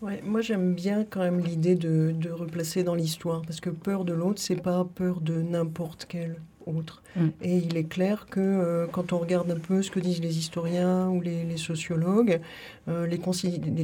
moi 0.00 0.40
j'aime 0.40 0.74
bien 0.74 1.04
quand 1.04 1.20
même 1.20 1.40
l'idée 1.40 1.74
de, 1.74 2.12
de, 2.14 2.30
replacer 2.30 2.84
dans 2.84 2.94
l'histoire, 2.94 3.42
parce 3.42 3.60
que 3.60 3.70
peur 3.70 4.04
de 4.04 4.12
l'autre, 4.12 4.40
c'est 4.40 4.60
pas 4.60 4.84
peur 4.84 5.20
de 5.20 5.40
n'importe 5.40 6.06
quel 6.08 6.36
autre. 6.66 7.02
Mm. 7.16 7.28
Et 7.42 7.56
il 7.56 7.76
est 7.76 7.84
clair 7.84 8.26
que 8.30 8.40
euh, 8.40 8.86
quand 8.90 9.12
on 9.12 9.18
regarde 9.18 9.50
un 9.50 9.58
peu 9.58 9.82
ce 9.82 9.90
que 9.90 10.00
disent 10.00 10.20
les 10.20 10.38
historiens 10.38 11.08
ou 11.08 11.20
les, 11.20 11.56
sociologues, 11.56 12.40
euh, 12.88 13.06
les, 13.06 13.18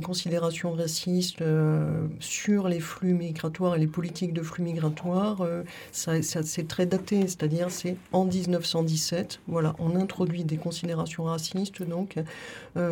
considérations 0.01 0.73
racistes 0.73 1.41
euh, 1.41 2.07
sur 2.21 2.69
les 2.69 2.81
flux 2.81 3.15
migratoires 3.15 3.77
et 3.77 3.79
les 3.79 3.87
politiques 3.87 4.35
de 4.35 4.43
flux 4.43 4.63
migratoires, 4.63 5.47
ça, 5.91 6.23
c'est 6.23 6.69
très 6.69 6.87
daté, 6.87 7.23
c'est-à-dire 7.23 7.71
c'est 7.71 7.97
en 8.13 8.25
1917, 8.25 9.41
voilà, 9.47 9.75
on 9.79 9.97
introduit 9.97 10.45
des 10.45 10.57
considérations 10.57 11.25
racistes 11.25 11.83
donc 11.83 12.17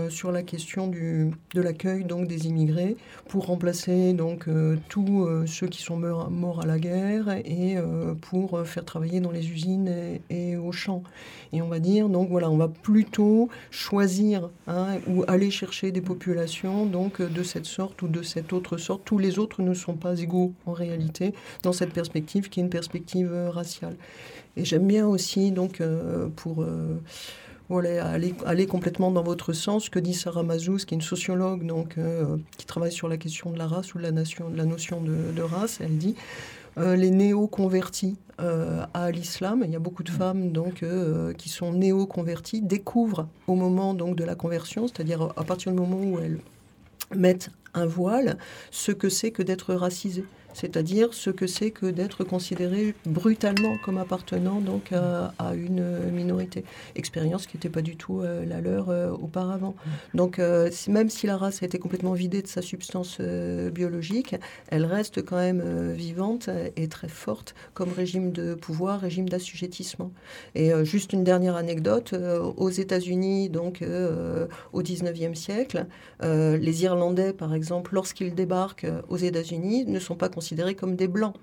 sur 0.08 0.32
la 0.32 0.42
question 0.42 0.86
du, 0.86 1.30
de 1.54 1.60
l'accueil 1.60 2.04
donc 2.04 2.26
des 2.26 2.46
immigrés 2.46 2.96
pour 3.28 3.46
remplacer 3.46 4.12
donc 4.12 4.48
tous 4.88 5.28
ceux 5.46 5.66
qui 5.66 5.82
sont 5.82 5.96
morts, 5.96 6.60
à 6.62 6.66
la 6.66 6.78
guerre 6.78 7.28
et 7.44 7.76
pour 8.22 8.66
faire 8.66 8.84
travailler 8.84 9.20
dans 9.20 9.30
les 9.30 9.50
usines 9.50 10.20
au 10.56 10.72
champ. 10.72 11.02
Et 11.52 11.62
on 11.62 11.68
va 11.68 11.80
dire, 11.80 12.08
donc 12.08 12.28
voilà, 12.28 12.50
on 12.50 12.56
va 12.56 12.68
plutôt 12.68 13.48
choisir 13.70 14.50
hein, 14.68 14.98
ou 15.08 15.24
aller 15.26 15.50
chercher 15.50 15.90
des 15.90 16.00
populations 16.00 16.86
donc 16.86 17.20
de 17.20 17.42
cette 17.42 17.66
sorte 17.66 18.02
ou 18.02 18.08
de 18.08 18.22
cette 18.22 18.52
autre 18.52 18.76
sorte. 18.76 19.02
Tous 19.04 19.18
les 19.18 19.38
autres 19.38 19.62
ne 19.62 19.74
sont 19.74 19.94
pas 19.94 20.20
égaux 20.20 20.52
en 20.66 20.72
réalité 20.72 21.34
dans 21.62 21.72
cette 21.72 21.92
perspective 21.92 22.48
qui 22.48 22.60
est 22.60 22.62
une 22.62 22.70
perspective 22.70 23.30
euh, 23.32 23.50
raciale. 23.50 23.96
Et 24.56 24.64
j'aime 24.64 24.86
bien 24.86 25.06
aussi 25.06 25.52
donc 25.52 25.80
euh, 25.80 26.28
pour 26.36 26.62
euh, 26.62 26.98
aller, 27.70 28.34
aller, 28.44 28.66
complètement 28.66 29.10
dans 29.10 29.22
votre 29.22 29.52
sens, 29.52 29.88
que 29.88 29.98
dit 29.98 30.14
Sarah 30.14 30.42
Mazouz, 30.42 30.84
qui 30.84 30.94
est 30.94 30.96
une 30.96 31.02
sociologue 31.02 31.64
donc, 31.64 31.96
qui 32.56 32.66
travaille 32.66 32.90
sur 32.90 33.06
la 33.06 33.16
question 33.16 33.52
de 33.52 33.58
la 33.58 33.68
race 33.68 33.94
ou 33.94 33.98
de 33.98 34.02
la, 34.02 34.10
nation, 34.10 34.50
de 34.50 34.56
la 34.56 34.64
notion 34.64 35.00
de 35.00 35.42
race. 35.42 35.78
Elle 35.80 35.96
dit 35.96 36.16
euh, 36.80 36.96
les 36.96 37.10
néo-convertis 37.10 38.16
euh, 38.40 38.84
à 38.94 39.10
l'islam. 39.10 39.62
Il 39.64 39.70
y 39.70 39.76
a 39.76 39.80
beaucoup 39.80 40.02
de 40.02 40.10
femmes 40.10 40.50
donc 40.50 40.82
euh, 40.82 41.34
qui 41.34 41.48
sont 41.48 41.72
néo-converties, 41.72 42.62
découvrent 42.62 43.28
au 43.46 43.54
moment 43.54 43.92
donc 43.92 44.16
de 44.16 44.24
la 44.24 44.34
conversion, 44.34 44.86
c'est-à-dire 44.86 45.32
à 45.36 45.44
partir 45.44 45.72
du 45.72 45.78
moment 45.78 46.00
où 46.02 46.18
elles 46.18 46.38
mettent 47.14 47.50
un 47.74 47.86
voile, 47.86 48.38
ce 48.70 48.92
que 48.92 49.08
c'est 49.08 49.30
que 49.30 49.42
d'être 49.42 49.74
racisé 49.74 50.24
c'est-à-dire 50.54 51.14
ce 51.14 51.30
que 51.30 51.46
c'est 51.46 51.70
que 51.70 51.86
d'être 51.86 52.24
considéré 52.24 52.94
brutalement 53.06 53.76
comme 53.84 53.98
appartenant 53.98 54.60
donc 54.60 54.92
à, 54.92 55.32
une 55.54 56.10
minorité. 56.12 56.64
Expérience 56.94 57.46
qui 57.46 57.56
n'était 57.56 57.68
pas 57.68 57.82
du 57.82 57.96
tout 57.96 58.20
euh, 58.20 58.44
la 58.44 58.60
leur 58.60 58.90
euh, 58.90 59.10
auparavant. 59.10 59.74
Donc 60.14 60.38
euh, 60.38 60.70
même 60.88 61.10
si 61.10 61.26
la 61.26 61.36
race 61.36 61.62
a 61.62 61.66
été 61.66 61.78
complètement 61.78 62.12
vidée 62.12 62.42
de 62.42 62.46
sa 62.46 62.62
substance 62.62 63.20
biologique, 63.20 64.36
elle 64.68 64.84
reste 64.84 65.24
quand 65.24 65.36
même 65.36 65.92
vivante 65.92 66.48
et 66.76 66.88
très 66.88 67.08
forte 67.08 67.54
comme 67.74 67.92
régime 67.92 68.32
de 68.32 68.54
pouvoir, 68.54 69.00
régime 69.00 69.28
d'assujettissement. 69.28 70.12
Et 70.54 70.72
juste 70.84 71.12
une 71.12 71.24
dernière 71.24 71.56
anecdote, 71.56 72.14
aux 72.56 72.70
États-Unis, 72.70 73.48
donc 73.48 73.84
au 74.72 74.82
19e 74.82 75.34
siècle, 75.34 75.86
les 76.22 76.82
Irlandais, 76.84 77.32
par 77.32 77.54
exemple, 77.54 77.94
lorsqu'ils 77.94 78.34
débarquent 78.34 78.86
aux 79.08 79.16
États-Unis, 79.16 79.84
ne 79.86 79.98
sont 79.98 80.16
pas 80.16 80.28
considérés 80.40 80.74
comme 80.74 80.96
des 80.96 81.06
blancs, 81.06 81.34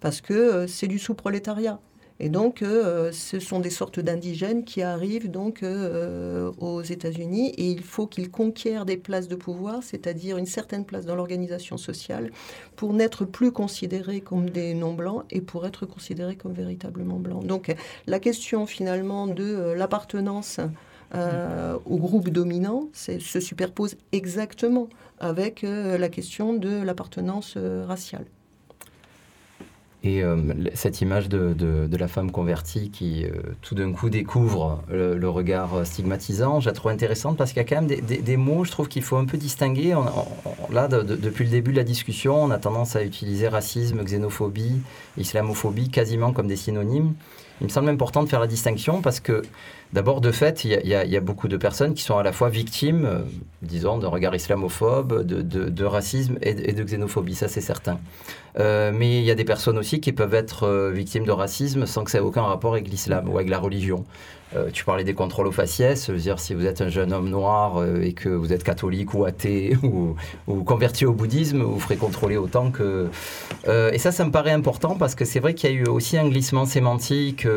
parce 0.00 0.20
que 0.20 0.34
euh, 0.34 0.66
c'est 0.66 0.86
du 0.86 0.98
sous-prolétariat. 0.98 1.80
Et 2.20 2.28
donc, 2.28 2.60
euh, 2.62 3.10
ce 3.10 3.40
sont 3.40 3.58
des 3.58 3.70
sortes 3.70 3.98
d'indigènes 3.98 4.64
qui 4.64 4.82
arrivent 4.82 5.30
donc 5.30 5.62
euh, 5.62 6.52
aux 6.58 6.82
États-Unis 6.82 7.48
et 7.56 7.70
il 7.70 7.82
faut 7.82 8.06
qu'ils 8.06 8.30
conquièrent 8.30 8.84
des 8.84 8.98
places 8.98 9.28
de 9.28 9.34
pouvoir, 9.34 9.82
c'est-à-dire 9.82 10.36
une 10.36 10.46
certaine 10.46 10.84
place 10.84 11.06
dans 11.06 11.16
l'organisation 11.16 11.78
sociale, 11.78 12.30
pour 12.76 12.92
n'être 12.92 13.24
plus 13.24 13.50
considérés 13.50 14.20
comme 14.20 14.50
des 14.50 14.74
non-blancs 14.74 15.24
et 15.30 15.40
pour 15.40 15.66
être 15.66 15.86
considérés 15.86 16.36
comme 16.36 16.52
véritablement 16.52 17.18
blancs. 17.18 17.46
Donc, 17.46 17.74
la 18.06 18.20
question 18.20 18.66
finalement 18.66 19.26
de 19.26 19.72
l'appartenance 19.72 20.60
au 21.92 21.96
groupe 21.96 22.28
dominant 22.28 22.88
se 22.92 23.40
superpose 23.40 23.96
exactement 24.12 24.88
avec 25.18 25.62
la 25.62 26.08
question 26.08 26.54
de 26.54 26.82
l'appartenance 26.82 27.56
raciale. 27.56 28.26
Et 30.06 30.22
euh, 30.22 30.36
cette 30.74 31.00
image 31.00 31.30
de, 31.30 31.54
de, 31.54 31.96
la 31.96 32.08
femme 32.08 32.30
convertie 32.30 32.90
qui 32.90 33.24
euh, 33.24 33.30
tout 33.62 33.74
d'un 33.74 33.90
coup 33.92 34.10
découvre 34.10 34.82
le, 34.90 35.28
regard 35.30 35.86
stigmatisant, 35.86 36.60
je 36.60 36.66
la 36.66 36.74
trouve 36.74 36.92
intéressante 36.92 37.38
parce 37.38 37.52
qu'il 37.52 37.62
y 37.62 37.64
a 37.64 37.68
quand 37.68 37.76
même 37.76 37.86
des, 37.86 38.00
des, 38.00 38.36
mots, 38.36 38.64
je 38.64 38.70
trouve 38.70 38.88
qu'il 38.88 39.02
faut 39.02 39.16
un 39.16 39.24
peu 39.24 39.38
distinguer. 39.38 39.96
là, 40.70 40.88
depuis 40.88 41.44
le 41.44 41.50
début 41.50 41.72
de 41.72 41.78
la 41.78 41.84
discussion, 41.84 42.44
on 42.44 42.50
a 42.50 42.58
tendance 42.58 42.96
à 42.96 43.02
utiliser 43.02 43.48
racisme, 43.48 44.04
xénophobie, 44.04 44.82
islamophobie 45.16 45.88
quasiment 45.88 46.32
comme 46.32 46.48
des 46.48 46.56
synonymes. 46.56 47.14
Il 47.62 47.64
me 47.64 47.70
semble 47.70 47.88
important 47.88 48.22
de 48.22 48.28
faire 48.28 48.40
la 48.40 48.46
distinction 48.46 49.00
parce 49.00 49.20
que 49.20 49.42
D'abord, 49.94 50.20
de 50.20 50.32
fait, 50.32 50.64
il 50.64 50.72
y, 50.72 51.16
a 51.16 51.20
beaucoup 51.20 51.46
de 51.46 51.56
personnes 51.56 51.94
qui 51.94 52.02
sont 52.02 52.18
à 52.18 52.24
la 52.24 52.32
fois 52.32 52.48
victimes, 52.48 53.04
euh, 53.04 53.18
disons, 53.62 53.96
d'un 53.96 54.08
regard 54.08 54.34
islamophobe, 54.34 55.22
de, 55.22 55.84
racisme 55.84 56.36
et, 56.42 56.72
de 56.72 56.82
xénophobie, 56.82 57.36
ça 57.36 57.46
c'est 57.46 57.60
certain. 57.60 58.00
Euh, 58.58 58.90
mais 58.92 59.18
il 59.18 59.24
y 59.24 59.30
a 59.30 59.36
des 59.36 59.44
personnes 59.44 59.78
aussi 59.78 60.00
qui 60.00 60.10
peuvent 60.10 60.34
être 60.34 60.64
euh, 60.64 60.90
victimes 60.90 61.24
de 61.24 61.30
racisme 61.30 61.86
sans 61.86 62.02
que 62.02 62.10
ça 62.10 62.18
ait 62.18 62.22
aucun 62.22 62.42
rapport 62.42 62.72
avec 62.72 62.88
l'islam 62.88 63.28
ou 63.28 63.36
avec 63.36 63.48
la 63.48 63.60
religion. 63.60 64.04
tu 64.72 64.84
parlais 64.84 65.02
des 65.02 65.14
contrôles 65.14 65.48
aux 65.48 65.52
faciès, 65.52 66.10
veux 66.10 66.16
dire 66.16 66.38
si 66.38 66.54
vous 66.54 66.64
êtes 66.64 66.80
un 66.80 66.88
jeune 66.88 67.12
homme 67.12 67.28
noir 67.28 67.84
et 68.00 68.12
que 68.12 68.28
vous 68.28 68.52
êtes 68.52 68.62
catholique 68.62 69.12
ou 69.12 69.24
athée 69.24 69.76
ou, 69.82 70.14
ou, 70.46 70.62
converti 70.62 71.06
au 71.06 71.12
bouddhisme, 71.12 71.62
vous 71.62 71.80
ferez 71.80 71.96
contrôler 71.96 72.36
autant 72.36 72.70
que... 72.70 73.08
et 73.66 73.98
ça, 73.98 74.12
ça 74.12 74.24
me 74.24 74.30
paraît 74.30 74.52
important 74.52 74.94
parce 74.96 75.16
que 75.16 75.24
c'est 75.24 75.40
vrai 75.40 75.54
qu'il 75.54 75.70
y 75.70 75.72
a 75.72 75.76
eu 75.76 75.86
aussi 75.86 76.16
un 76.18 76.28
glissement 76.28 76.66
sémantique 76.66 77.48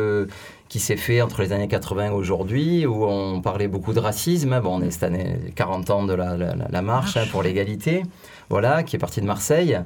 qui 0.68 0.80
s'est 0.80 0.96
fait 0.96 1.22
entre 1.22 1.42
les 1.42 1.52
années 1.52 1.68
80 1.68 2.06
et 2.06 2.10
aujourd'hui, 2.10 2.86
où 2.86 3.04
on 3.04 3.40
parlait 3.40 3.68
beaucoup 3.68 3.92
de 3.92 4.00
racisme. 4.00 4.60
Bon, 4.60 4.78
on 4.78 4.82
est 4.82 4.90
cette 4.90 5.04
année 5.04 5.38
40 5.54 5.90
ans 5.90 6.04
de 6.04 6.12
la, 6.12 6.36
la, 6.36 6.82
marche 6.82 7.16
hein, 7.16 7.24
pour 7.30 7.42
l'égalité, 7.42 8.02
voilà, 8.50 8.82
qui 8.82 8.96
est 8.96 8.98
partie 8.98 9.20
de 9.20 9.26
Marseille. 9.26 9.78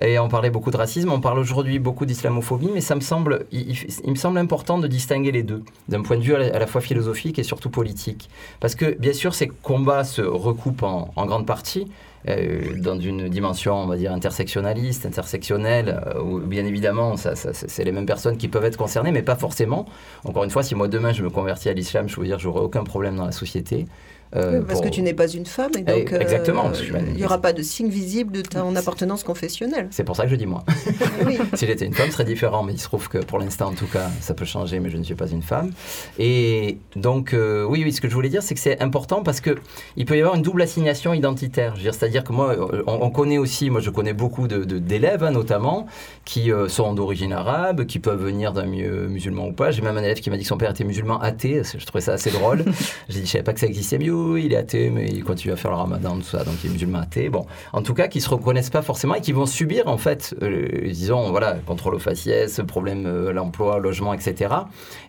Et 0.00 0.18
on 0.18 0.28
parlait 0.28 0.50
beaucoup 0.50 0.70
de 0.70 0.76
racisme. 0.76 1.12
On 1.12 1.20
parle 1.20 1.38
aujourd'hui 1.38 1.78
beaucoup 1.78 2.06
d'islamophobie, 2.06 2.70
mais 2.72 2.80
ça 2.80 2.94
me 2.94 3.00
semble, 3.00 3.46
il, 3.52 3.76
me 4.06 4.14
semble 4.14 4.38
important 4.38 4.78
de 4.78 4.86
distinguer 4.86 5.32
les 5.32 5.42
deux, 5.42 5.62
d'un 5.88 6.02
point 6.02 6.16
de 6.16 6.22
vue 6.22 6.34
à 6.34 6.58
la, 6.58 6.66
fois 6.66 6.80
philosophique 6.80 7.38
et 7.38 7.42
surtout 7.42 7.70
politique. 7.70 8.30
Parce 8.60 8.74
que, 8.74 8.96
bien 8.98 9.12
sûr, 9.12 9.34
ces 9.34 9.48
combats 9.48 10.04
se 10.04 10.22
recoupent 10.22 10.84
en, 10.84 11.10
en 11.16 11.26
grande 11.26 11.46
partie. 11.46 11.86
Euh, 12.28 12.78
dans 12.78 12.98
une 12.98 13.28
dimension, 13.28 13.74
on 13.74 13.86
va 13.86 13.96
dire, 13.96 14.12
intersectionnaliste, 14.12 15.06
intersectionnelle, 15.06 16.02
euh, 16.14 16.20
où 16.20 16.38
bien 16.40 16.66
évidemment, 16.66 17.16
ça, 17.16 17.34
c'est 17.34 17.84
les 17.84 17.92
mêmes 17.92 18.06
personnes 18.06 18.36
qui 18.36 18.48
peuvent 18.48 18.64
être 18.64 18.76
concernées, 18.76 19.12
mais 19.12 19.22
pas 19.22 19.36
forcément. 19.36 19.86
Encore 20.24 20.44
une 20.44 20.50
fois, 20.50 20.62
si 20.62 20.74
moi 20.74 20.88
demain 20.88 21.12
je 21.12 21.22
me 21.22 21.30
convertis 21.30 21.70
à 21.70 21.72
l'islam, 21.72 22.08
je 22.08 22.20
veux 22.20 22.26
dire, 22.26 22.38
j'aurai 22.38 22.60
aucun 22.60 22.84
problème 22.84 23.16
dans 23.16 23.24
la 23.24 23.32
société. 23.32 23.86
Euh, 24.36 24.62
parce 24.62 24.80
que 24.80 24.88
tu 24.88 25.02
n'es 25.02 25.14
pas 25.14 25.26
une 25.26 25.46
femme 25.46 25.72
et 25.76 25.82
donc 25.82 26.12
eh, 26.12 26.22
Exactement, 26.22 26.70
il 27.08 27.14
n'y 27.14 27.24
aura 27.24 27.40
pas 27.40 27.52
de 27.52 27.62
signe 27.62 27.88
visible 27.88 28.32
de 28.32 28.42
ton 28.42 28.76
appartenance 28.76 29.24
confessionnelle. 29.24 29.88
C'est 29.90 30.04
pour 30.04 30.14
ça 30.14 30.24
que 30.24 30.30
je 30.30 30.36
dis 30.36 30.46
moi. 30.46 30.64
si 31.54 31.66
j'étais 31.66 31.84
une 31.86 31.94
femme, 31.94 32.06
ce 32.06 32.12
serait 32.12 32.24
différent, 32.24 32.62
mais 32.62 32.72
il 32.74 32.78
se 32.78 32.84
trouve 32.84 33.08
que 33.08 33.18
pour 33.18 33.38
l'instant, 33.38 33.68
en 33.68 33.74
tout 33.74 33.86
cas, 33.86 34.08
ça 34.20 34.34
peut 34.34 34.44
changer, 34.44 34.78
mais 34.78 34.90
je 34.90 34.96
ne 34.96 35.02
suis 35.02 35.16
pas 35.16 35.28
une 35.28 35.42
femme. 35.42 35.70
Et 36.18 36.78
donc, 36.94 37.34
oui, 37.34 37.82
oui, 37.84 37.92
ce 37.92 38.00
que 38.00 38.08
je 38.08 38.14
voulais 38.14 38.28
dire, 38.28 38.42
c'est 38.42 38.54
que 38.54 38.60
c'est 38.60 38.80
important 38.80 39.22
parce 39.22 39.40
que 39.40 39.56
il 39.96 40.04
peut 40.04 40.16
y 40.16 40.20
avoir 40.20 40.36
une 40.36 40.42
double 40.42 40.62
assignation 40.62 41.12
identitaire. 41.12 41.74
C'est-à-dire 41.76 42.22
que 42.22 42.32
moi, 42.32 42.54
on, 42.86 43.10
connaît 43.10 43.38
aussi, 43.38 43.70
moi 43.70 43.80
je 43.80 43.90
connais 43.90 44.12
beaucoup 44.12 44.46
d'élèves, 44.46 45.20
de, 45.20 45.26
hein, 45.26 45.30
notamment, 45.32 45.86
qui 46.24 46.50
sont 46.68 46.94
d'origine 46.94 47.32
arabe, 47.32 47.84
qui 47.86 47.98
peuvent 47.98 48.22
venir 48.22 48.52
d'un 48.52 48.66
milieu 48.66 49.08
musulman 49.08 49.48
ou 49.48 49.52
pas. 49.52 49.70
J'ai 49.72 49.82
même 49.82 49.96
un 49.96 50.02
élève 50.02 50.20
qui 50.20 50.30
m'a 50.30 50.36
dit 50.36 50.42
que 50.42 50.48
son 50.48 50.58
père 50.58 50.70
était 50.70 50.84
musulman 50.84 51.20
athée. 51.20 51.62
Je 51.76 51.84
trouvais 51.84 52.02
ça 52.02 52.12
assez 52.12 52.30
drôle. 52.30 52.64
J'ai 53.08 53.20
dit, 53.20 53.26
je 53.26 53.32
savais 53.32 53.44
pas 53.44 53.52
que 53.52 53.60
ça 53.60 53.66
existait 53.66 53.98
mieux 53.98 54.19
il 54.36 54.52
est 54.52 54.56
athée, 54.56 54.90
mais 54.90 55.06
il 55.06 55.24
continue 55.24 55.52
à 55.52 55.56
faire 55.56 55.70
le 55.70 55.76
ramadan, 55.76 56.16
tout 56.16 56.22
ça, 56.22 56.44
donc 56.44 56.54
il 56.62 56.70
est 56.70 56.72
musulman 56.72 57.00
athée. 57.00 57.28
Bon, 57.28 57.46
en 57.72 57.82
tout 57.82 57.94
cas, 57.94 58.08
qui 58.08 58.20
se 58.20 58.28
reconnaissent 58.28 58.70
pas 58.70 58.82
forcément 58.82 59.14
et 59.14 59.20
qui 59.20 59.32
vont 59.32 59.46
subir, 59.46 59.88
en 59.88 59.98
fait, 59.98 60.34
euh, 60.42 60.88
disons, 60.88 61.30
voilà, 61.30 61.54
contrôle 61.66 61.94
aux 61.94 61.98
faciès, 62.00 62.60
problème 62.66 63.06
euh, 63.06 63.32
l'emploi, 63.32 63.78
logement, 63.78 64.14
etc. 64.14 64.54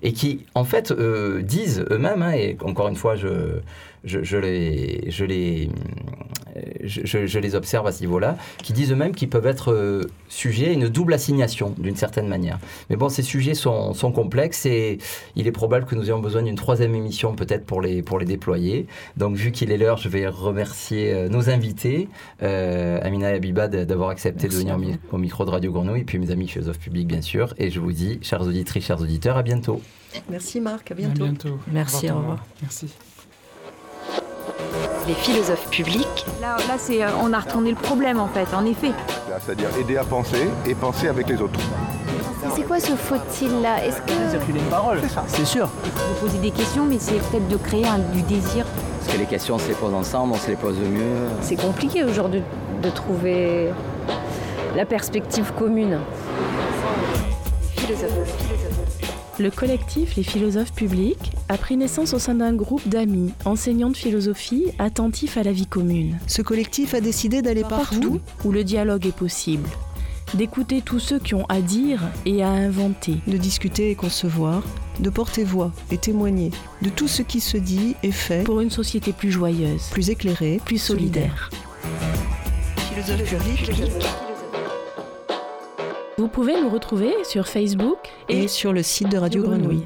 Et 0.02 0.13
qui, 0.13 0.45
en 0.56 0.63
fait, 0.63 0.91
euh, 0.91 1.41
disent 1.41 1.86
eux-mêmes, 1.89 2.21
hein, 2.21 2.34
et 2.34 2.58
encore 2.63 2.88
une 2.88 2.95
fois, 2.95 3.15
je 3.15 3.60
je, 4.03 4.37
les, 4.37 5.11
je, 5.11 5.25
les, 5.25 5.69
je, 6.83 7.39
les 7.39 7.55
observe 7.55 7.87
à 7.87 7.91
ce 7.91 8.01
niveau-là, 8.01 8.37
qui 8.63 8.73
disent 8.73 8.91
eux-mêmes 8.91 9.13
qu'ils 9.15 9.29
peuvent 9.29 9.45
être 9.45 9.71
euh, 9.71 10.03
sujets 10.29 10.69
à 10.69 10.71
une 10.71 10.87
double 10.87 11.13
assignation, 11.13 11.73
d'une 11.77 11.95
certaine 11.95 12.27
manière. 12.27 12.59
Mais 12.89 12.95
bon, 12.95 13.09
ces 13.09 13.21
sujets 13.21 13.53
sont, 13.53 13.93
sont, 13.93 14.11
complexes 14.11 14.65
et 14.65 14.97
il 15.35 15.47
est 15.47 15.51
probable 15.51 15.85
que 15.85 15.95
nous 15.95 16.05
ayons 16.05 16.19
besoin 16.19 16.43
d'une 16.43 16.55
troisième 16.55 16.95
émission 16.95 17.35
peut-être 17.35 17.65
pour 17.65 17.81
les, 17.81 18.01
pour 18.01 18.19
les 18.19 18.25
déployer. 18.25 18.87
Donc, 19.17 19.35
vu 19.35 19.51
qu'il 19.51 19.71
est 19.71 19.77
l'heure, 19.77 19.97
je 19.97 20.09
vais 20.09 20.27
remercier 20.27 21.13
euh, 21.13 21.29
nos 21.29 21.49
invités, 21.49 22.09
euh, 22.43 22.99
Amina 23.01 23.31
et 23.31 23.35
Abiba, 23.35 23.67
d'avoir 23.67 24.09
accepté 24.09 24.47
de 24.47 24.53
venir 24.53 24.77
au 25.11 25.17
micro 25.17 25.45
de 25.45 25.49
Radio 25.49 25.71
Grenouille, 25.71 26.01
et 26.01 26.05
puis 26.05 26.19
mes 26.19 26.31
amis 26.31 26.47
philosophes 26.47 26.79
publics, 26.79 27.07
bien 27.07 27.21
sûr. 27.21 27.53
Et 27.57 27.69
je 27.69 27.79
vous 27.79 27.91
dis, 27.91 28.19
chers 28.21 28.41
auditrices, 28.41 28.85
chers 28.85 29.01
auditeurs, 29.01 29.37
à 29.37 29.43
bientôt. 29.43 29.81
Merci 30.29 30.59
Marc, 30.59 30.91
à 30.91 30.95
bientôt. 30.95 31.23
À 31.23 31.27
bientôt. 31.27 31.59
Merci, 31.71 32.09
au 32.11 32.17
revoir. 32.17 32.45
Merci 32.61 32.87
les 35.08 35.13
philosophes 35.13 35.69
publics. 35.69 36.26
Là, 36.41 36.58
là 36.67 36.76
c'est, 36.78 37.04
euh, 37.04 37.10
on 37.21 37.34
a 37.34 37.39
retourné 37.39 37.71
le 37.71 37.76
problème 37.76 38.19
en 38.19 38.28
fait, 38.28 38.47
en 38.54 38.65
effet. 38.65 38.91
C'est-à-dire 39.39 39.69
aider 39.80 39.97
à 39.97 40.04
penser 40.04 40.50
et 40.67 40.76
penser 40.76 41.08
avec 41.08 41.28
les 41.30 41.41
autres. 41.41 41.60
C'est 42.56 42.63
quoi 42.63 42.80
ce 42.80 42.93
faut-il 42.93 43.62
là 43.62 43.86
Est-ce 43.86 44.02
que. 44.02 44.32
Circuler 44.32 44.60
une 44.60 44.65
parole, 44.65 45.00
c'est 45.28 45.45
sûr. 45.45 45.69
Vous 45.84 46.28
poser 46.28 46.39
des 46.39 46.52
questions, 46.52 46.86
mais 46.86 46.97
c'est 47.00 47.19
peut-être 47.30 47.47
de 47.47 47.58
créer 47.58 47.86
un, 47.86 48.00
du 48.00 48.21
désir. 48.24 48.65
Parce 49.00 49.13
que 49.13 49.19
les 49.19 49.28
questions, 49.28 49.56
on 49.56 49.60
se 49.60 49.67
les 49.67 49.76
pose 49.76 49.93
ensemble, 49.93 50.34
on 50.34 50.38
se 50.38 50.47
les 50.47 50.56
pose 50.56 50.78
mieux. 50.78 51.30
C'est 51.41 51.56
compliqué 51.56 52.04
aujourd'hui 52.04 52.43
de 52.82 52.89
trouver 52.89 53.69
la 54.76 54.86
perspective 54.86 55.52
commune. 55.58 56.00
Le 59.41 59.49
collectif 59.49 60.17
Les 60.17 60.23
philosophes 60.23 60.71
publics 60.71 61.32
a 61.49 61.58
pris 61.58 61.75
naissance 61.75 62.13
au 62.13 62.19
sein 62.19 62.36
d'un 62.36 62.54
groupe 62.54 62.88
d'amis, 62.88 63.32
enseignants 63.43 63.89
de 63.89 63.97
philosophie, 63.97 64.65
attentifs 64.77 65.36
à 65.36 65.41
la 65.41 65.51
vie 65.51 65.65
commune. 65.65 66.19
Ce 66.27 66.43
collectif 66.43 66.93
a 66.93 67.01
décidé 67.01 67.41
d'aller 67.41 67.63
partout, 67.63 68.21
où 68.45 68.51
le 68.51 68.63
dialogue 68.63 69.08
est 69.08 69.15
possible, 69.15 69.67
d'écouter 70.36 70.82
tous 70.82 70.99
ceux 70.99 71.17
qui 71.17 71.34
ont 71.34 71.47
à 71.49 71.60
dire 71.60 72.04
et 72.27 72.43
à 72.43 72.49
inventer, 72.49 73.15
de 73.25 73.38
discuter 73.38 73.89
et 73.89 73.95
concevoir, 73.95 74.62
de 74.99 75.10
porter 75.10 75.43
voix 75.43 75.71
et 75.89 75.97
témoigner 75.97 76.51
de 76.84 76.89
tout 76.89 77.08
ce 77.08 77.23
qui 77.23 77.39
se 77.39 77.58
dit 77.58 77.95
et 78.04 78.12
fait 78.12 78.43
pour 78.43 78.62
une 78.62 78.69
société 78.69 79.12
plus 79.12 79.32
joyeuse, 79.32 79.88
plus 79.89 80.12
éclairée, 80.12 80.62
plus 80.63 80.77
solidaire. 80.77 81.49
Vous 86.17 86.28
pouvez 86.28 86.60
nous 86.62 86.69
retrouver 86.69 87.13
sur 87.24 87.47
Facebook 87.47 87.97
et, 88.28 88.47
sur 88.47 88.74
le 88.74 88.84
site 88.84 89.10
de 89.10 89.17
Radio 89.17 89.43
Grenouille. 89.43 89.86